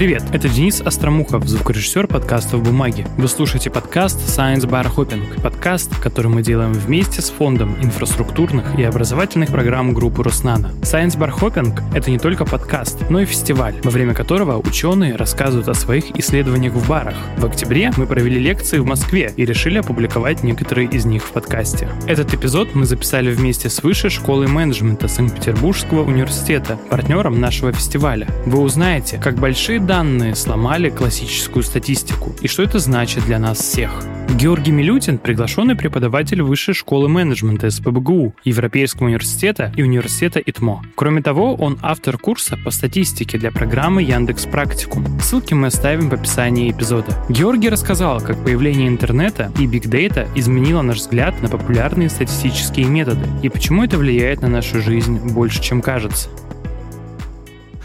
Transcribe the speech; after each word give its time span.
Привет, 0.00 0.22
это 0.32 0.48
Денис 0.48 0.80
Остромухов, 0.80 1.46
звукорежиссер 1.46 2.06
подкаста 2.06 2.56
«В 2.56 2.64
бумаге». 2.64 3.06
Вы 3.18 3.28
слушаете 3.28 3.68
подкаст 3.68 4.18
Science 4.18 4.66
Bar 4.66 4.90
Hopping, 4.96 5.42
подкаст, 5.42 5.94
который 6.00 6.28
мы 6.28 6.42
делаем 6.42 6.72
вместе 6.72 7.20
с 7.20 7.28
Фондом 7.28 7.76
инфраструктурных 7.82 8.78
и 8.78 8.82
образовательных 8.82 9.50
программ 9.50 9.92
группы 9.92 10.22
Роснана. 10.22 10.72
Science 10.80 11.18
Bar 11.18 11.38
Hopping— 11.38 11.78
это 11.94 12.10
не 12.10 12.18
только 12.18 12.46
подкаст, 12.46 13.10
но 13.10 13.20
и 13.20 13.26
фестиваль, 13.26 13.74
во 13.84 13.90
время 13.90 14.14
которого 14.14 14.56
ученые 14.56 15.16
рассказывают 15.16 15.68
о 15.68 15.74
своих 15.74 16.16
исследованиях 16.18 16.72
в 16.72 16.88
барах. 16.88 17.16
В 17.36 17.44
октябре 17.44 17.92
мы 17.98 18.06
провели 18.06 18.40
лекции 18.40 18.78
в 18.78 18.86
Москве 18.86 19.34
и 19.36 19.44
решили 19.44 19.76
опубликовать 19.76 20.42
некоторые 20.42 20.88
из 20.88 21.04
них 21.04 21.24
в 21.24 21.32
подкасте. 21.32 21.90
Этот 22.06 22.32
эпизод 22.32 22.74
мы 22.74 22.86
записали 22.86 23.30
вместе 23.30 23.68
с 23.68 23.82
Высшей 23.82 24.08
школой 24.08 24.46
менеджмента 24.46 25.08
Санкт-Петербургского 25.08 26.04
университета, 26.04 26.78
партнером 26.88 27.38
нашего 27.38 27.70
фестиваля. 27.72 28.28
Вы 28.46 28.60
узнаете, 28.60 29.18
как 29.18 29.34
большие 29.34 29.78
данные 29.90 30.36
сломали 30.36 30.88
классическую 30.88 31.64
статистику 31.64 32.32
и 32.40 32.46
что 32.46 32.62
это 32.62 32.78
значит 32.78 33.24
для 33.24 33.40
нас 33.40 33.58
всех. 33.58 33.90
Георгий 34.38 34.70
Милютин– 34.70 35.18
приглашенный 35.18 35.74
преподаватель 35.74 36.42
Высшей 36.42 36.74
школы 36.74 37.08
менеджмента 37.08 37.68
СПБГУ, 37.68 38.36
Европейского 38.44 39.06
университета 39.06 39.72
и 39.76 39.82
университета 39.82 40.38
ИТМО. 40.38 40.84
Кроме 40.94 41.22
того, 41.22 41.56
он 41.56 41.76
автор 41.82 42.18
курса 42.18 42.56
по 42.64 42.70
статистике 42.70 43.36
для 43.36 43.50
программы 43.50 44.04
Яндекс 44.04 44.46
Практикум. 44.46 45.18
Ссылки 45.18 45.54
мы 45.54 45.66
оставим 45.66 46.08
в 46.08 46.14
описании 46.14 46.70
эпизода. 46.70 47.12
Георгий 47.28 47.68
рассказал, 47.68 48.20
как 48.20 48.44
появление 48.44 48.86
интернета 48.86 49.50
и 49.58 49.66
бигдейта 49.66 50.28
изменило 50.36 50.82
наш 50.82 50.98
взгляд 50.98 51.42
на 51.42 51.48
популярные 51.48 52.10
статистические 52.10 52.86
методы 52.86 53.26
и 53.42 53.48
почему 53.48 53.82
это 53.82 53.98
влияет 53.98 54.40
на 54.40 54.48
нашу 54.48 54.80
жизнь 54.80 55.18
больше, 55.32 55.60
чем 55.60 55.82
кажется. 55.82 56.28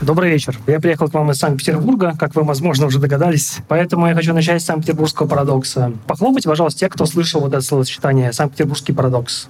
Добрый 0.01 0.29
вечер. 0.29 0.59
Я 0.67 0.81
приехал 0.81 1.07
к 1.07 1.13
вам 1.13 1.31
из 1.31 1.37
Санкт-Петербурга, 1.37 2.15
как 2.19 2.35
вы, 2.35 2.43
возможно, 2.43 2.87
уже 2.87 2.99
догадались. 2.99 3.59
Поэтому 3.69 4.07
я 4.07 4.13
хочу 4.13 4.33
начать 4.33 4.61
с 4.61 4.65
Санкт-Петербургского 4.65 5.25
парадокса. 5.25 5.93
Похлопайте, 6.05 6.49
пожалуйста, 6.49 6.81
те, 6.81 6.89
кто 6.89 7.05
слышал 7.05 7.39
вот 7.39 7.53
это 7.53 7.61
словосочетание 7.61 8.33
«Санкт-Петербургский 8.33 8.91
парадокс». 8.91 9.47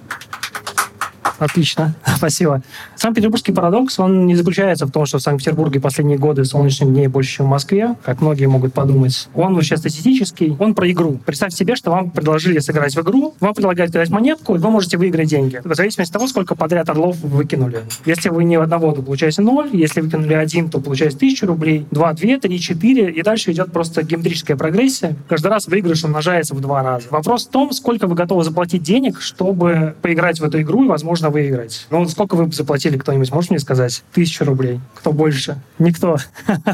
Отлично, 1.38 1.94
спасибо. 2.16 2.62
Санкт-Петербургский 2.96 3.52
парадокс, 3.52 3.98
он 3.98 4.26
не 4.26 4.34
заключается 4.34 4.86
в 4.86 4.90
том, 4.90 5.06
что 5.06 5.18
в 5.18 5.22
Санкт-Петербурге 5.22 5.80
последние 5.80 6.18
годы 6.18 6.44
солнечных 6.44 6.90
дней 6.90 7.08
больше, 7.08 7.36
чем 7.36 7.46
в 7.46 7.48
Москве, 7.50 7.94
как 8.04 8.20
многие 8.20 8.46
могут 8.46 8.72
подумать. 8.72 9.28
Он 9.34 9.54
вообще 9.54 9.76
статистический, 9.76 10.56
он 10.58 10.74
про 10.74 10.90
игру. 10.90 11.18
Представьте 11.24 11.56
себе, 11.56 11.76
что 11.76 11.90
вам 11.90 12.10
предложили 12.10 12.58
сыграть 12.58 12.94
в 12.94 13.00
игру, 13.00 13.34
вам 13.40 13.54
предлагают 13.54 13.92
кидать 13.92 14.10
монетку, 14.10 14.54
и 14.54 14.58
вы 14.58 14.70
можете 14.70 14.96
выиграть 14.96 15.28
деньги. 15.28 15.60
В 15.64 15.74
зависимости 15.74 16.10
от 16.10 16.14
того, 16.14 16.28
сколько 16.28 16.54
подряд 16.54 16.88
орлов 16.88 17.16
вы 17.20 17.28
выкинули. 17.28 17.82
Если 18.04 18.28
вы 18.28 18.44
не 18.44 18.56
одного, 18.56 18.92
то 18.92 19.02
получаете 19.02 19.42
ноль, 19.42 19.70
если 19.72 20.00
выкинули 20.00 20.34
один, 20.34 20.68
то 20.68 20.80
получаете 20.80 21.16
тысячу 21.16 21.46
рублей, 21.46 21.86
два, 21.90 22.12
две, 22.12 22.38
три, 22.38 22.58
четыре, 22.60 23.10
и 23.10 23.22
дальше 23.22 23.52
идет 23.52 23.72
просто 23.72 24.02
геометрическая 24.02 24.56
прогрессия. 24.56 25.16
Каждый 25.28 25.48
раз 25.48 25.66
выигрыш 25.66 26.04
умножается 26.04 26.54
в 26.54 26.60
два 26.60 26.82
раза. 26.82 27.06
Вопрос 27.10 27.46
в 27.46 27.50
том, 27.50 27.72
сколько 27.72 28.06
вы 28.06 28.14
готовы 28.14 28.44
заплатить 28.44 28.82
денег, 28.82 29.20
чтобы 29.20 29.94
поиграть 30.02 30.40
в 30.40 30.44
эту 30.44 30.60
игру 30.60 30.84
и, 30.84 30.88
возможно, 30.88 31.15
можно 31.16 31.30
выиграть. 31.30 31.86
Ну, 31.88 32.06
сколько 32.08 32.34
вы 32.34 32.52
заплатили 32.52 32.98
кто-нибудь, 32.98 33.32
можешь 33.32 33.48
мне 33.48 33.58
сказать? 33.58 34.04
Тысячу 34.12 34.44
рублей. 34.44 34.80
Кто 34.94 35.12
больше? 35.12 35.58
Никто. 35.78 36.18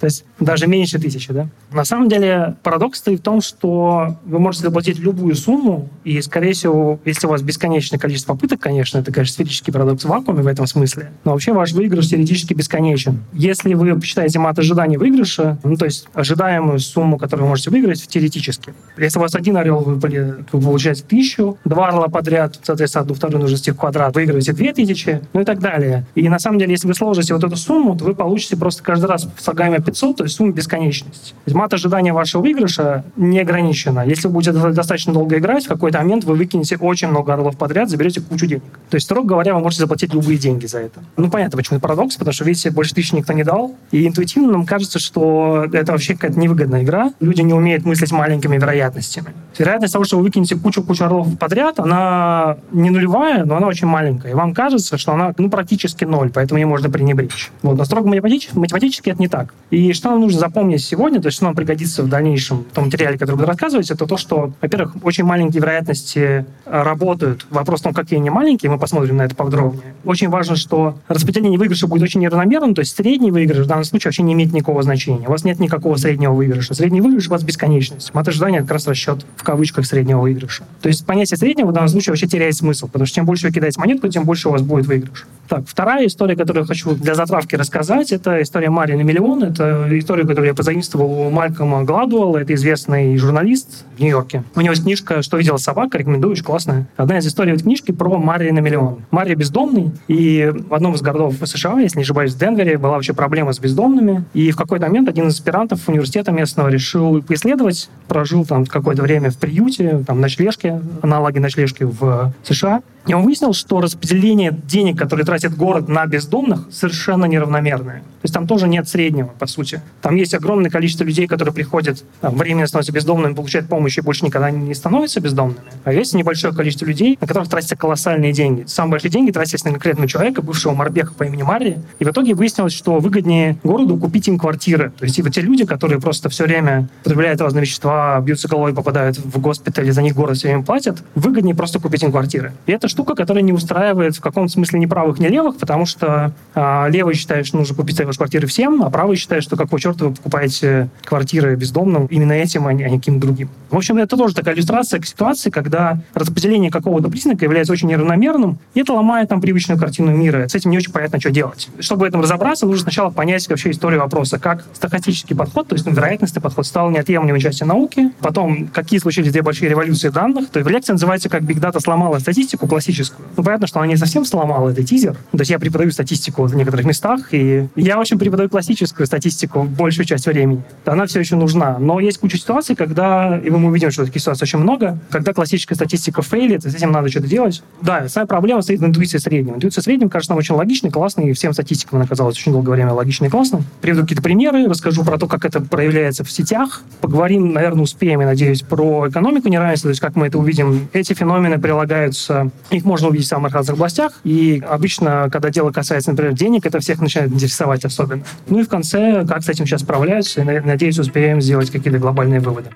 То 0.00 0.04
есть 0.04 0.24
даже 0.38 0.66
меньше 0.66 0.98
тысячи, 0.98 1.32
да? 1.32 1.48
На 1.72 1.84
самом 1.84 2.08
деле 2.08 2.54
парадокс 2.62 2.98
стоит 2.98 3.20
в 3.20 3.22
том, 3.22 3.40
что 3.40 4.16
вы 4.24 4.38
можете 4.38 4.64
заплатить 4.64 4.98
любую 4.98 5.34
сумму, 5.34 5.88
и, 6.04 6.20
скорее 6.22 6.52
всего, 6.52 7.00
если 7.04 7.26
у 7.26 7.30
вас 7.30 7.42
бесконечное 7.42 7.98
количество 7.98 8.34
попыток, 8.34 8.60
конечно, 8.60 8.98
это, 8.98 9.12
конечно, 9.12 9.34
сферический 9.34 9.72
парадокс 9.72 10.04
в 10.04 10.08
вакууме 10.08 10.42
в 10.42 10.46
этом 10.46 10.66
смысле, 10.66 11.10
но 11.24 11.32
вообще 11.32 11.52
ваш 11.52 11.72
выигрыш 11.72 12.08
теоретически 12.08 12.54
бесконечен. 12.54 13.24
Если 13.32 13.74
вы 13.74 13.94
посчитаете 13.96 14.38
мат 14.38 14.58
ожидания 14.58 14.98
выигрыша, 14.98 15.58
ну, 15.64 15.76
то 15.76 15.84
есть 15.84 16.06
ожидаемую 16.14 16.78
сумму, 16.78 17.18
которую 17.18 17.46
вы 17.46 17.50
можете 17.50 17.70
выиграть 17.70 18.06
теоретически, 18.06 18.74
если 18.96 19.18
у 19.18 19.22
вас 19.22 19.34
один 19.34 19.56
орел 19.56 19.80
выпали, 19.80 20.44
вы 20.52 20.60
получаете 20.60 21.02
тысячу, 21.02 21.58
два 21.64 21.88
орла 21.88 22.08
подряд, 22.08 22.58
соответственно, 22.62 23.02
одну 23.02 23.14
вторую 23.14 23.40
нужно 23.40 23.56
квадрат, 23.78 24.14
выигрываете 24.14 24.52
две 24.52 24.72
тысячи, 24.72 25.20
ну 25.32 25.40
и 25.40 25.44
так 25.44 25.60
далее. 25.60 26.06
И 26.14 26.28
на 26.28 26.38
самом 26.38 26.58
деле, 26.58 26.72
если 26.72 26.86
вы 26.86 26.94
сложите 26.94 27.34
вот 27.34 27.44
эту 27.44 27.56
сумму, 27.56 27.96
то 27.96 28.04
вы 28.04 28.14
получите 28.14 28.56
просто 28.56 28.82
каждый 28.82 29.06
раз 29.06 29.28
слагаемое 29.38 29.80
500, 29.80 30.16
то 30.16 30.24
есть 30.24 30.36
сумма 30.36 30.52
бесконечности. 30.52 31.30
То 31.30 31.42
есть 31.46 31.56
мат 31.56 31.72
ожидания 31.72 32.12
вашего 32.12 32.42
выигрыша 32.42 33.04
не 33.16 33.40
ограничена. 33.40 34.04
Если 34.06 34.28
вы 34.28 34.34
будете 34.34 34.52
достаточно 34.52 35.12
долго 35.12 35.38
играть, 35.38 35.64
в 35.64 35.68
какой-то 35.68 35.98
момент 35.98 36.24
вы 36.24 36.34
выкинете 36.34 36.76
очень 36.76 37.08
много 37.08 37.32
орлов 37.32 37.56
подряд, 37.56 37.88
заберете 37.88 38.20
кучу 38.20 38.46
денег. 38.46 38.62
То 38.90 38.96
есть, 38.96 39.06
строго 39.06 39.26
говоря, 39.26 39.54
вы 39.54 39.60
можете 39.60 39.82
заплатить 39.82 40.12
любые 40.14 40.38
деньги 40.38 40.66
за 40.66 40.80
это. 40.80 41.00
Ну, 41.16 41.30
понятно, 41.30 41.56
почему 41.56 41.78
это 41.78 41.82
парадокс, 41.86 42.16
потому 42.16 42.32
что, 42.32 42.44
видите, 42.44 42.70
больше 42.70 42.94
тысячи 42.94 43.14
никто 43.14 43.32
не 43.32 43.44
дал. 43.44 43.74
И 43.90 44.06
интуитивно 44.06 44.52
нам 44.52 44.66
кажется, 44.66 44.98
что 44.98 45.66
это 45.72 45.92
вообще 45.92 46.14
какая-то 46.14 46.38
невыгодная 46.38 46.82
игра. 46.82 47.12
Люди 47.20 47.42
не 47.42 47.54
умеют 47.54 47.84
мыслить 47.84 48.12
маленькими 48.12 48.56
вероятностями. 48.56 49.34
Вероятность 49.56 49.92
того, 49.92 50.04
что 50.04 50.16
вы 50.16 50.24
выкинете 50.24 50.56
кучу-кучу 50.56 51.04
орлов 51.04 51.38
подряд, 51.38 51.78
она 51.78 52.56
не 52.72 52.90
нулевая, 52.90 53.44
но 53.44 53.56
она 53.56 53.66
очень 53.68 53.86
маленькая. 53.86 54.32
И 54.32 54.34
вам 54.34 54.54
кажется, 54.54 54.98
что 54.98 55.12
она 55.12 55.34
ну, 55.38 55.50
практически 55.50 56.04
ноль, 56.04 56.30
поэтому 56.30 56.58
ее 56.60 56.66
можно 56.66 56.90
пренебречь. 56.90 57.50
Вот. 57.62 57.76
Но 57.78 57.84
строго 57.84 58.08
математически, 58.08 58.56
математически 58.56 59.10
это 59.10 59.20
не 59.20 59.28
так. 59.28 59.54
И 59.70 59.92
что 59.92 60.10
нам 60.10 60.20
нужно 60.20 60.40
запомнить 60.40 60.82
сегодня, 60.82 61.20
то 61.20 61.26
есть 61.26 61.36
что 61.36 61.46
нам 61.46 61.54
пригодится 61.54 62.02
в 62.02 62.08
дальнейшем 62.08 62.64
в 62.70 62.74
том 62.74 62.86
материале, 62.86 63.18
который 63.18 63.36
буду 63.36 63.46
рассказывать, 63.46 63.90
это 63.90 64.06
то, 64.06 64.16
что, 64.16 64.52
во-первых, 64.60 64.96
очень 65.02 65.24
маленькие 65.24 65.60
вероятности 65.60 66.18
э, 66.64 66.82
работают. 66.82 67.46
Вопрос 67.50 67.80
в 67.80 67.84
том, 67.84 67.94
какие 67.94 68.18
они 68.18 68.30
маленькие, 68.30 68.70
мы 68.70 68.78
посмотрим 68.78 69.16
на 69.16 69.22
это 69.22 69.34
подробнее. 69.34 69.94
Очень 70.04 70.28
важно, 70.28 70.56
что 70.56 70.98
распределение 71.08 71.58
выигрыша 71.58 71.86
будет 71.86 72.02
очень 72.02 72.20
неравномерным, 72.20 72.74
то 72.74 72.80
есть 72.80 72.96
средний 72.96 73.30
выигрыш 73.30 73.64
в 73.64 73.68
данном 73.68 73.84
случае 73.84 74.08
вообще 74.08 74.22
не 74.22 74.32
имеет 74.32 74.52
никакого 74.52 74.82
значения. 74.82 75.26
У 75.26 75.30
вас 75.30 75.44
нет 75.44 75.58
никакого 75.58 75.96
среднего 75.96 76.32
выигрыша. 76.32 76.74
Средний 76.74 77.00
выигрыш 77.00 77.28
у 77.28 77.30
вас 77.30 77.42
бесконечность. 77.42 78.14
Мат 78.14 78.28
ожидания— 78.28 78.60
как 78.62 78.72
раз 78.72 78.86
расчет 78.86 79.24
в 79.36 79.42
кавычках 79.42 79.86
среднего 79.86 80.20
выигрыша. 80.20 80.64
То 80.80 80.88
есть 80.88 81.04
понятие 81.04 81.36
среднего 81.36 81.68
в 81.68 81.72
данном 81.72 81.88
случае 81.88 82.12
вообще 82.12 82.26
теряет 82.26 82.54
смысл, 82.54 82.86
потому 82.86 83.06
что 83.06 83.16
чем 83.16 83.26
больше 83.26 83.47
вы 83.48 83.54
кидаете 83.54 83.80
монетку, 83.80 84.08
тем 84.08 84.24
больше 84.24 84.48
у 84.48 84.52
вас 84.52 84.62
будет 84.62 84.86
выигрыш. 84.86 85.26
Так, 85.48 85.62
вторая 85.66 86.06
история, 86.06 86.36
которую 86.36 86.66
хочу 86.66 86.94
для 86.94 87.14
затравки 87.14 87.56
рассказать, 87.56 88.12
это 88.12 88.42
история 88.42 88.68
Марии 88.68 88.94
на 88.94 89.00
миллион. 89.00 89.44
Это 89.44 89.86
история, 89.98 90.24
которую 90.24 90.48
я 90.48 90.54
позаимствовал 90.54 91.10
у 91.10 91.30
Малькома 91.30 91.84
Гладуэлла. 91.84 92.38
Это 92.38 92.52
известный 92.54 93.16
журналист 93.16 93.86
в 93.96 94.00
Нью-Йорке. 94.00 94.44
У 94.54 94.60
него 94.60 94.72
есть 94.72 94.82
книжка 94.82 95.22
«Что 95.22 95.38
видела 95.38 95.56
собака», 95.56 95.96
рекомендую, 95.96 96.32
очень 96.32 96.44
классная. 96.44 96.86
Одна 96.98 97.18
из 97.18 97.26
историй 97.26 97.54
в 97.54 97.62
книжке 97.62 97.94
про 97.94 98.18
Марии 98.18 98.50
на 98.50 98.58
миллион. 98.58 98.98
Мария 99.10 99.36
бездомный, 99.36 99.90
и 100.06 100.52
в 100.68 100.74
одном 100.74 100.94
из 100.94 101.00
городов 101.00 101.36
США, 101.42 101.80
если 101.80 101.96
не 101.96 102.02
ошибаюсь, 102.02 102.34
в 102.34 102.38
Денвере, 102.38 102.76
была 102.76 102.96
вообще 102.96 103.14
проблема 103.14 103.54
с 103.54 103.58
бездомными. 103.58 104.24
И 104.34 104.50
в 104.50 104.56
какой-то 104.56 104.86
момент 104.86 105.08
один 105.08 105.28
из 105.28 105.34
аспирантов 105.34 105.88
университета 105.88 106.30
местного 106.30 106.68
решил 106.68 107.24
исследовать, 107.30 107.88
прожил 108.06 108.44
там 108.44 108.66
какое-то 108.66 109.00
время 109.00 109.30
в 109.30 109.38
приюте, 109.38 110.04
там 110.06 110.20
ночлежке, 110.20 110.82
аналоги 111.00 111.38
ночлежки 111.38 111.84
в 111.84 112.34
США. 112.42 112.82
И 113.08 113.14
он 113.14 113.24
выяснил, 113.24 113.54
что 113.54 113.80
распределение 113.80 114.52
денег, 114.52 114.98
которые 114.98 115.24
тратит 115.24 115.56
город 115.56 115.88
на 115.88 116.04
бездомных, 116.06 116.68
совершенно 116.70 117.24
неравномерное. 117.24 118.00
То 118.00 118.24
есть 118.24 118.34
там 118.34 118.46
тоже 118.46 118.68
нет 118.68 118.86
среднего, 118.86 119.28
по 119.28 119.46
сути. 119.46 119.80
Там 120.02 120.14
есть 120.14 120.34
огромное 120.34 120.70
количество 120.70 121.04
людей, 121.04 121.26
которые 121.26 121.54
приходят, 121.54 122.04
там, 122.20 122.36
временно 122.36 122.66
становятся 122.66 122.92
бездомными, 122.92 123.32
получают 123.32 123.68
помощь 123.68 123.96
и 123.96 124.02
больше 124.02 124.26
никогда 124.26 124.50
не 124.50 124.74
становятся 124.74 125.20
бездомными. 125.20 125.60
А 125.84 125.92
есть 125.92 126.14
небольшое 126.14 126.52
количество 126.52 126.84
людей, 126.84 127.16
на 127.18 127.26
которых 127.26 127.48
тратятся 127.48 127.76
колоссальные 127.76 128.32
деньги. 128.32 128.64
Самые 128.66 128.92
большие 128.92 129.10
деньги 129.10 129.30
тратились 129.30 129.64
на 129.64 129.70
конкретного 129.70 130.08
человека, 130.08 130.42
бывшего 130.42 130.74
Марбеха 130.74 131.14
по 131.14 131.22
имени 131.22 131.42
Марии. 131.42 131.78
И 132.00 132.04
в 132.04 132.08
итоге 132.08 132.34
выяснилось, 132.34 132.74
что 132.74 132.98
выгоднее 132.98 133.58
городу 133.64 133.96
купить 133.96 134.28
им 134.28 134.38
квартиры. 134.38 134.92
То 134.98 135.04
есть 135.04 135.18
и 135.18 135.22
вот 135.22 135.32
те 135.32 135.40
люди, 135.40 135.64
которые 135.64 135.98
просто 135.98 136.28
все 136.28 136.44
время 136.44 136.90
потребляют 137.04 137.40
разные 137.40 137.62
вещества, 137.62 138.20
бьются 138.20 138.48
головой, 138.48 138.74
попадают 138.74 139.16
в 139.16 139.40
госпиталь, 139.40 139.88
и 139.88 139.92
за 139.92 140.02
них 140.02 140.14
город 140.14 140.36
все 140.36 140.48
время 140.48 140.62
платят, 140.62 141.02
выгоднее 141.14 141.54
просто 141.54 141.78
купить 141.78 142.02
им 142.02 142.10
квартиры. 142.10 142.52
И 142.66 142.72
это 142.72 142.88
штука, 142.98 143.14
которая 143.14 143.44
не 143.44 143.52
устраивает 143.52 144.16
в 144.16 144.20
каком-то 144.20 144.52
смысле 144.52 144.80
ни 144.80 144.86
правых, 144.86 145.20
ни 145.20 145.28
левых, 145.28 145.56
потому 145.58 145.86
что 145.86 146.32
а, 146.56 146.88
левые 146.88 147.14
считают, 147.14 147.46
что 147.46 147.56
нужно 147.56 147.76
купить 147.76 148.00
ваши 148.00 148.18
квартиры 148.18 148.48
всем, 148.48 148.82
а 148.82 148.90
правые 148.90 149.16
считают, 149.16 149.44
что 149.44 149.56
какого 149.56 149.80
черта 149.80 150.06
вы 150.06 150.14
покупаете 150.14 150.88
квартиры 151.04 151.54
бездомным 151.54 152.06
именно 152.06 152.32
этим, 152.32 152.66
а 152.66 152.72
не, 152.72 152.82
а 152.82 152.88
не 152.88 152.98
каким-то 152.98 153.20
другим. 153.20 153.50
В 153.70 153.76
общем, 153.76 153.98
это 153.98 154.16
тоже 154.16 154.34
такая 154.34 154.56
иллюстрация 154.56 154.98
к 154.98 155.06
ситуации, 155.06 155.50
когда 155.50 156.00
распределение 156.12 156.72
какого-то 156.72 157.08
признака 157.08 157.44
является 157.44 157.72
очень 157.72 157.86
неравномерным, 157.86 158.58
и 158.74 158.80
это 158.80 158.94
ломает 158.94 159.28
там 159.28 159.40
привычную 159.40 159.78
картину 159.78 160.10
мира. 160.10 160.48
С 160.48 160.56
этим 160.56 160.72
не 160.72 160.78
очень 160.78 160.90
понятно, 160.90 161.20
что 161.20 161.30
делать. 161.30 161.68
Чтобы 161.78 162.00
в 162.00 162.08
этом 162.08 162.20
разобраться, 162.20 162.66
нужно 162.66 162.82
сначала 162.82 163.10
понять 163.10 163.48
вообще 163.48 163.70
историю 163.70 164.00
вопроса, 164.00 164.40
как 164.40 164.64
стохастический 164.74 165.36
подход, 165.36 165.68
то 165.68 165.74
есть 165.74 165.86
ну, 165.86 165.92
вероятностный 165.92 166.42
подход, 166.42 166.66
стал 166.66 166.90
неотъемлемой 166.90 167.40
частью 167.40 167.68
науки, 167.68 168.10
потом 168.20 168.66
какие 168.66 168.98
случились 168.98 169.30
две 169.30 169.42
большие 169.42 169.68
революции 169.68 170.08
данных. 170.08 170.50
То 170.50 170.58
есть 170.58 170.68
в 170.68 170.72
лекции 170.72 170.90
называется 170.90 171.28
«Как 171.28 171.42
Data 171.42 171.80
сломала 171.80 172.18
статистику», 172.18 172.66
классическая 172.66 172.87
классическую. 172.88 173.28
Ну, 173.36 173.42
понятно, 173.42 173.66
что 173.66 173.80
она 173.80 173.86
не 173.88 173.96
совсем 173.96 174.24
сломала, 174.24 174.70
это 174.70 174.82
тизер. 174.82 175.12
То 175.32 175.38
есть 175.38 175.50
я 175.50 175.58
преподаю 175.58 175.90
статистику 175.90 176.44
в 176.44 176.56
некоторых 176.56 176.86
местах, 176.86 177.32
и 177.32 177.68
я, 177.76 177.96
в 177.96 178.00
общем, 178.00 178.18
преподаю 178.18 178.48
классическую 178.48 179.06
статистику 179.06 179.64
большую 179.64 180.06
часть 180.06 180.26
времени. 180.26 180.62
Она 180.86 181.06
все 181.06 181.20
еще 181.20 181.36
нужна. 181.36 181.78
Но 181.78 182.00
есть 182.00 182.18
куча 182.18 182.38
ситуаций, 182.38 182.74
когда, 182.74 183.38
и 183.38 183.50
мы 183.50 183.68
увидим, 183.68 183.90
что 183.90 184.06
таких 184.06 184.22
ситуаций 184.22 184.44
очень 184.44 184.58
много, 184.58 184.98
когда 185.10 185.32
классическая 185.32 185.74
статистика 185.74 186.22
фейлит, 186.22 186.64
и 186.64 186.70
с 186.70 186.74
этим 186.74 186.92
надо 186.92 187.08
что-то 187.08 187.28
делать. 187.28 187.62
Да, 187.82 188.08
самая 188.08 188.26
проблема 188.26 188.62
стоит 188.62 188.80
в 188.80 188.86
интуиции 188.86 189.18
среднего. 189.18 189.56
Интуиция 189.56 189.82
среднего, 189.82 190.08
кажется, 190.08 190.32
нам 190.32 190.38
очень 190.38 190.54
логичной, 190.54 190.90
классной, 190.90 191.30
и 191.30 191.32
всем 191.32 191.52
статистикам 191.52 191.98
она 191.98 192.08
казалась 192.08 192.36
очень 192.36 192.52
долгое 192.52 192.72
время 192.72 192.92
логичной 192.92 193.28
и 193.28 193.30
классной. 193.30 193.62
Приведу 193.80 194.02
какие-то 194.02 194.22
примеры, 194.22 194.66
расскажу 194.66 195.04
про 195.04 195.18
то, 195.18 195.26
как 195.26 195.44
это 195.44 195.60
проявляется 195.60 196.24
в 196.24 196.30
сетях. 196.30 196.82
Поговорим, 197.00 197.52
наверное, 197.52 197.82
успеем, 197.82 198.20
я 198.20 198.26
надеюсь, 198.26 198.62
про 198.62 199.08
экономику 199.08 199.48
неравенства, 199.48 199.88
то 199.88 199.92
есть 199.92 200.00
как 200.00 200.16
мы 200.16 200.26
это 200.26 200.38
увидим. 200.38 200.88
Эти 200.92 201.12
феномены 201.12 201.58
прилагаются, 201.58 202.50
их 202.70 202.84
можно 202.84 203.08
увидеть 203.08 203.26
в 203.26 203.30
самых 203.30 203.54
разных 203.54 203.74
областях, 203.74 204.12
и 204.24 204.62
обычно, 204.68 205.28
когда 205.30 205.50
дело 205.50 205.70
касается, 205.70 206.10
например, 206.10 206.34
денег, 206.34 206.66
это 206.66 206.80
всех 206.80 207.00
начинает 207.00 207.32
интересовать 207.32 207.84
особенно. 207.84 208.22
Ну 208.48 208.60
и 208.60 208.62
в 208.62 208.68
конце, 208.68 209.24
как 209.26 209.42
с 209.42 209.48
этим 209.48 209.66
сейчас 209.66 209.82
справляются, 209.82 210.42
и, 210.42 210.60
надеюсь, 210.60 210.98
успеем 210.98 211.40
сделать 211.40 211.70
какие-то 211.70 211.98
глобальные 211.98 212.40
выводы. 212.40 212.70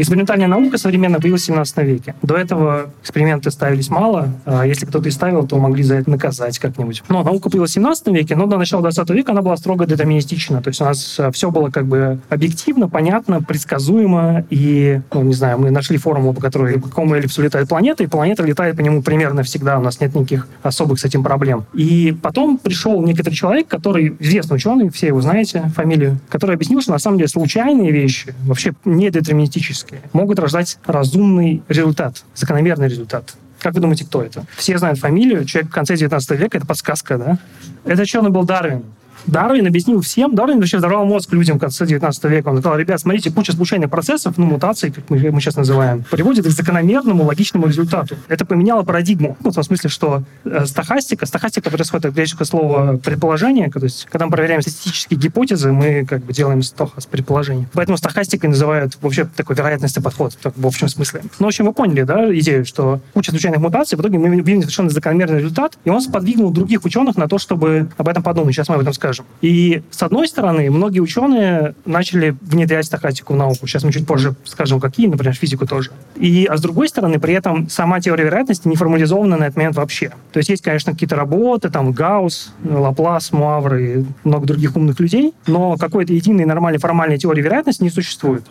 Экспериментальная 0.00 0.46
наука 0.48 0.78
современно 0.78 1.18
появилась 1.18 1.42
в 1.42 1.46
17 1.46 1.76
веке. 1.78 2.14
До 2.22 2.34
этого 2.34 2.90
эксперименты 3.02 3.50
ставились 3.50 3.90
мало. 3.90 4.30
А 4.46 4.64
если 4.66 4.86
кто-то 4.86 5.08
и 5.08 5.10
ставил, 5.12 5.46
то 5.46 5.58
могли 5.58 5.82
за 5.82 5.96
это 5.96 6.08
наказать 6.10 6.58
как-нибудь. 6.58 7.02
Но 7.10 7.22
наука 7.22 7.50
появилась 7.50 7.72
в 7.72 7.74
17 7.74 8.06
веке, 8.08 8.34
но 8.34 8.46
до 8.46 8.56
начала 8.56 8.82
20 8.82 9.10
века 9.10 9.32
она 9.32 9.42
была 9.42 9.58
строго 9.58 9.84
детерминистична. 9.84 10.62
То 10.62 10.68
есть 10.68 10.80
у 10.80 10.84
нас 10.84 11.18
э, 11.18 11.30
все 11.32 11.50
было 11.50 11.68
как 11.68 11.86
бы 11.86 12.18
объективно, 12.30 12.88
понятно, 12.88 13.42
предсказуемо. 13.42 14.46
И, 14.48 15.02
ну, 15.12 15.22
не 15.22 15.34
знаю, 15.34 15.58
мы 15.58 15.70
нашли 15.70 15.98
формулу, 15.98 16.32
по 16.32 16.40
которой 16.40 16.80
по 16.80 16.88
какому 16.88 17.14
эллипсу 17.14 17.42
летает 17.42 17.68
планета, 17.68 18.02
и 18.02 18.06
планета 18.06 18.42
летает 18.42 18.76
по 18.76 18.80
нему 18.80 19.02
примерно 19.02 19.42
всегда. 19.42 19.78
У 19.78 19.82
нас 19.82 20.00
нет 20.00 20.14
никаких 20.14 20.48
особых 20.62 20.98
с 20.98 21.04
этим 21.04 21.22
проблем. 21.22 21.66
И 21.74 22.16
потом 22.22 22.56
пришел 22.56 23.02
некоторый 23.02 23.34
человек, 23.34 23.68
который 23.68 24.16
известный 24.18 24.54
ученый, 24.54 24.88
все 24.88 25.08
его 25.08 25.20
знаете, 25.20 25.70
фамилию, 25.76 26.18
который 26.30 26.56
объяснил, 26.56 26.80
что 26.80 26.92
на 26.92 26.98
самом 26.98 27.18
деле 27.18 27.28
случайные 27.28 27.90
вещи 27.90 28.34
вообще 28.44 28.72
не 28.86 29.10
детерминистические 29.10 29.89
могут 30.12 30.38
рождать 30.38 30.78
разумный 30.84 31.62
результат, 31.68 32.24
закономерный 32.34 32.88
результат. 32.88 33.34
Как 33.60 33.74
вы 33.74 33.80
думаете, 33.80 34.04
кто 34.04 34.22
это? 34.22 34.44
Все 34.56 34.78
знают 34.78 34.98
фамилию, 34.98 35.44
человек 35.44 35.70
в 35.70 35.74
конце 35.74 35.96
19 35.96 36.30
века, 36.38 36.58
это 36.58 36.66
подсказка, 36.66 37.18
да? 37.18 37.38
Это 37.84 38.02
ученый 38.02 38.30
был 38.30 38.44
Дарвин. 38.44 38.84
Дарвин 39.26 39.66
объяснил 39.66 40.00
всем, 40.00 40.34
Дарвин 40.34 40.58
вообще 40.58 40.78
взорвал 40.78 41.04
мозг 41.04 41.32
людям 41.32 41.58
в 41.58 41.60
конце 41.60 41.86
19 41.86 42.24
века. 42.24 42.48
Он 42.48 42.58
сказал, 42.58 42.78
ребят, 42.78 43.00
смотрите, 43.00 43.30
куча 43.30 43.52
случайных 43.52 43.90
процессов, 43.90 44.34
ну, 44.38 44.46
мутаций, 44.46 44.90
как 44.90 45.08
мы, 45.10 45.18
мы 45.30 45.40
сейчас 45.40 45.56
называем, 45.56 46.04
приводит 46.10 46.46
к 46.46 46.50
закономерному 46.50 47.24
логичному 47.24 47.66
результату. 47.66 48.16
Это 48.28 48.44
поменяло 48.44 48.82
парадигму. 48.82 49.36
Ну, 49.42 49.50
в 49.50 49.54
том 49.54 49.62
смысле, 49.62 49.90
что 49.90 50.22
э, 50.44 50.64
стахастика, 50.66 51.26
стахастика 51.26 51.70
происходит 51.70 52.06
от 52.06 52.14
греческого 52.14 52.46
слова 52.46 52.96
предположение, 52.96 53.70
то 53.70 53.80
есть, 53.80 54.06
когда 54.10 54.26
мы 54.26 54.32
проверяем 54.32 54.62
статистические 54.62 55.18
гипотезы, 55.18 55.72
мы 55.72 56.06
как 56.06 56.24
бы 56.24 56.32
делаем 56.32 56.62
стохас 56.62 57.06
предположение. 57.06 57.68
Поэтому 57.72 57.98
стахастикой 57.98 58.50
называют 58.50 58.98
вообще 59.00 59.24
такой 59.24 59.56
вероятностный 59.56 60.02
подход, 60.02 60.36
так, 60.42 60.54
в 60.56 60.66
общем 60.66 60.88
смысле. 60.88 61.22
Ну, 61.38 61.46
в 61.46 61.48
общем, 61.48 61.66
вы 61.66 61.72
поняли, 61.72 62.02
да, 62.02 62.34
идею, 62.38 62.64
что 62.64 63.00
куча 63.14 63.30
случайных 63.30 63.60
мутаций, 63.60 63.96
в 63.96 64.00
итоге 64.00 64.18
мы 64.18 64.28
видим 64.40 64.62
совершенно 64.62 64.90
закономерный 64.90 65.38
результат, 65.38 65.78
и 65.84 65.90
он 65.90 66.00
сподвигнул 66.00 66.50
других 66.50 66.84
ученых 66.84 67.16
на 67.16 67.28
то, 67.28 67.38
чтобы 67.38 67.88
об 67.96 68.08
этом 68.08 68.22
подумать. 68.22 68.54
Сейчас 68.54 68.68
мы 68.68 68.76
об 68.76 68.80
этом 68.80 68.92
скажем 68.92 69.09
скажем. 69.10 69.26
И, 69.40 69.82
с 69.90 70.02
одной 70.02 70.28
стороны, 70.28 70.70
многие 70.70 71.00
ученые 71.00 71.74
начали 71.84 72.36
внедрять 72.40 72.86
стахастику 72.86 73.34
в 73.34 73.36
науку. 73.36 73.66
Сейчас 73.66 73.84
мы 73.84 73.92
чуть 73.92 74.06
позже 74.06 74.34
скажем, 74.44 74.80
какие, 74.80 75.08
например, 75.08 75.34
физику 75.34 75.66
тоже. 75.66 75.90
И, 76.16 76.46
а 76.46 76.56
с 76.56 76.60
другой 76.60 76.88
стороны, 76.88 77.18
при 77.18 77.34
этом 77.34 77.68
сама 77.68 78.00
теория 78.00 78.24
вероятности 78.24 78.68
не 78.68 78.76
формализована 78.76 79.36
на 79.36 79.44
этот 79.44 79.56
момент 79.56 79.76
вообще. 79.76 80.12
То 80.32 80.38
есть 80.38 80.48
есть, 80.48 80.62
конечно, 80.62 80.92
какие-то 80.92 81.16
работы, 81.16 81.70
там, 81.70 81.92
Гаусс, 81.92 82.52
Лаплас, 82.64 83.32
Муавр 83.32 83.74
и 83.74 84.04
много 84.24 84.46
других 84.46 84.76
умных 84.76 85.00
людей, 85.00 85.34
но 85.46 85.76
какой-то 85.76 86.12
единой 86.12 86.44
нормальной 86.44 86.78
формальной 86.78 87.18
теории 87.18 87.42
вероятности 87.42 87.82
не 87.82 87.90
существует 87.90 88.44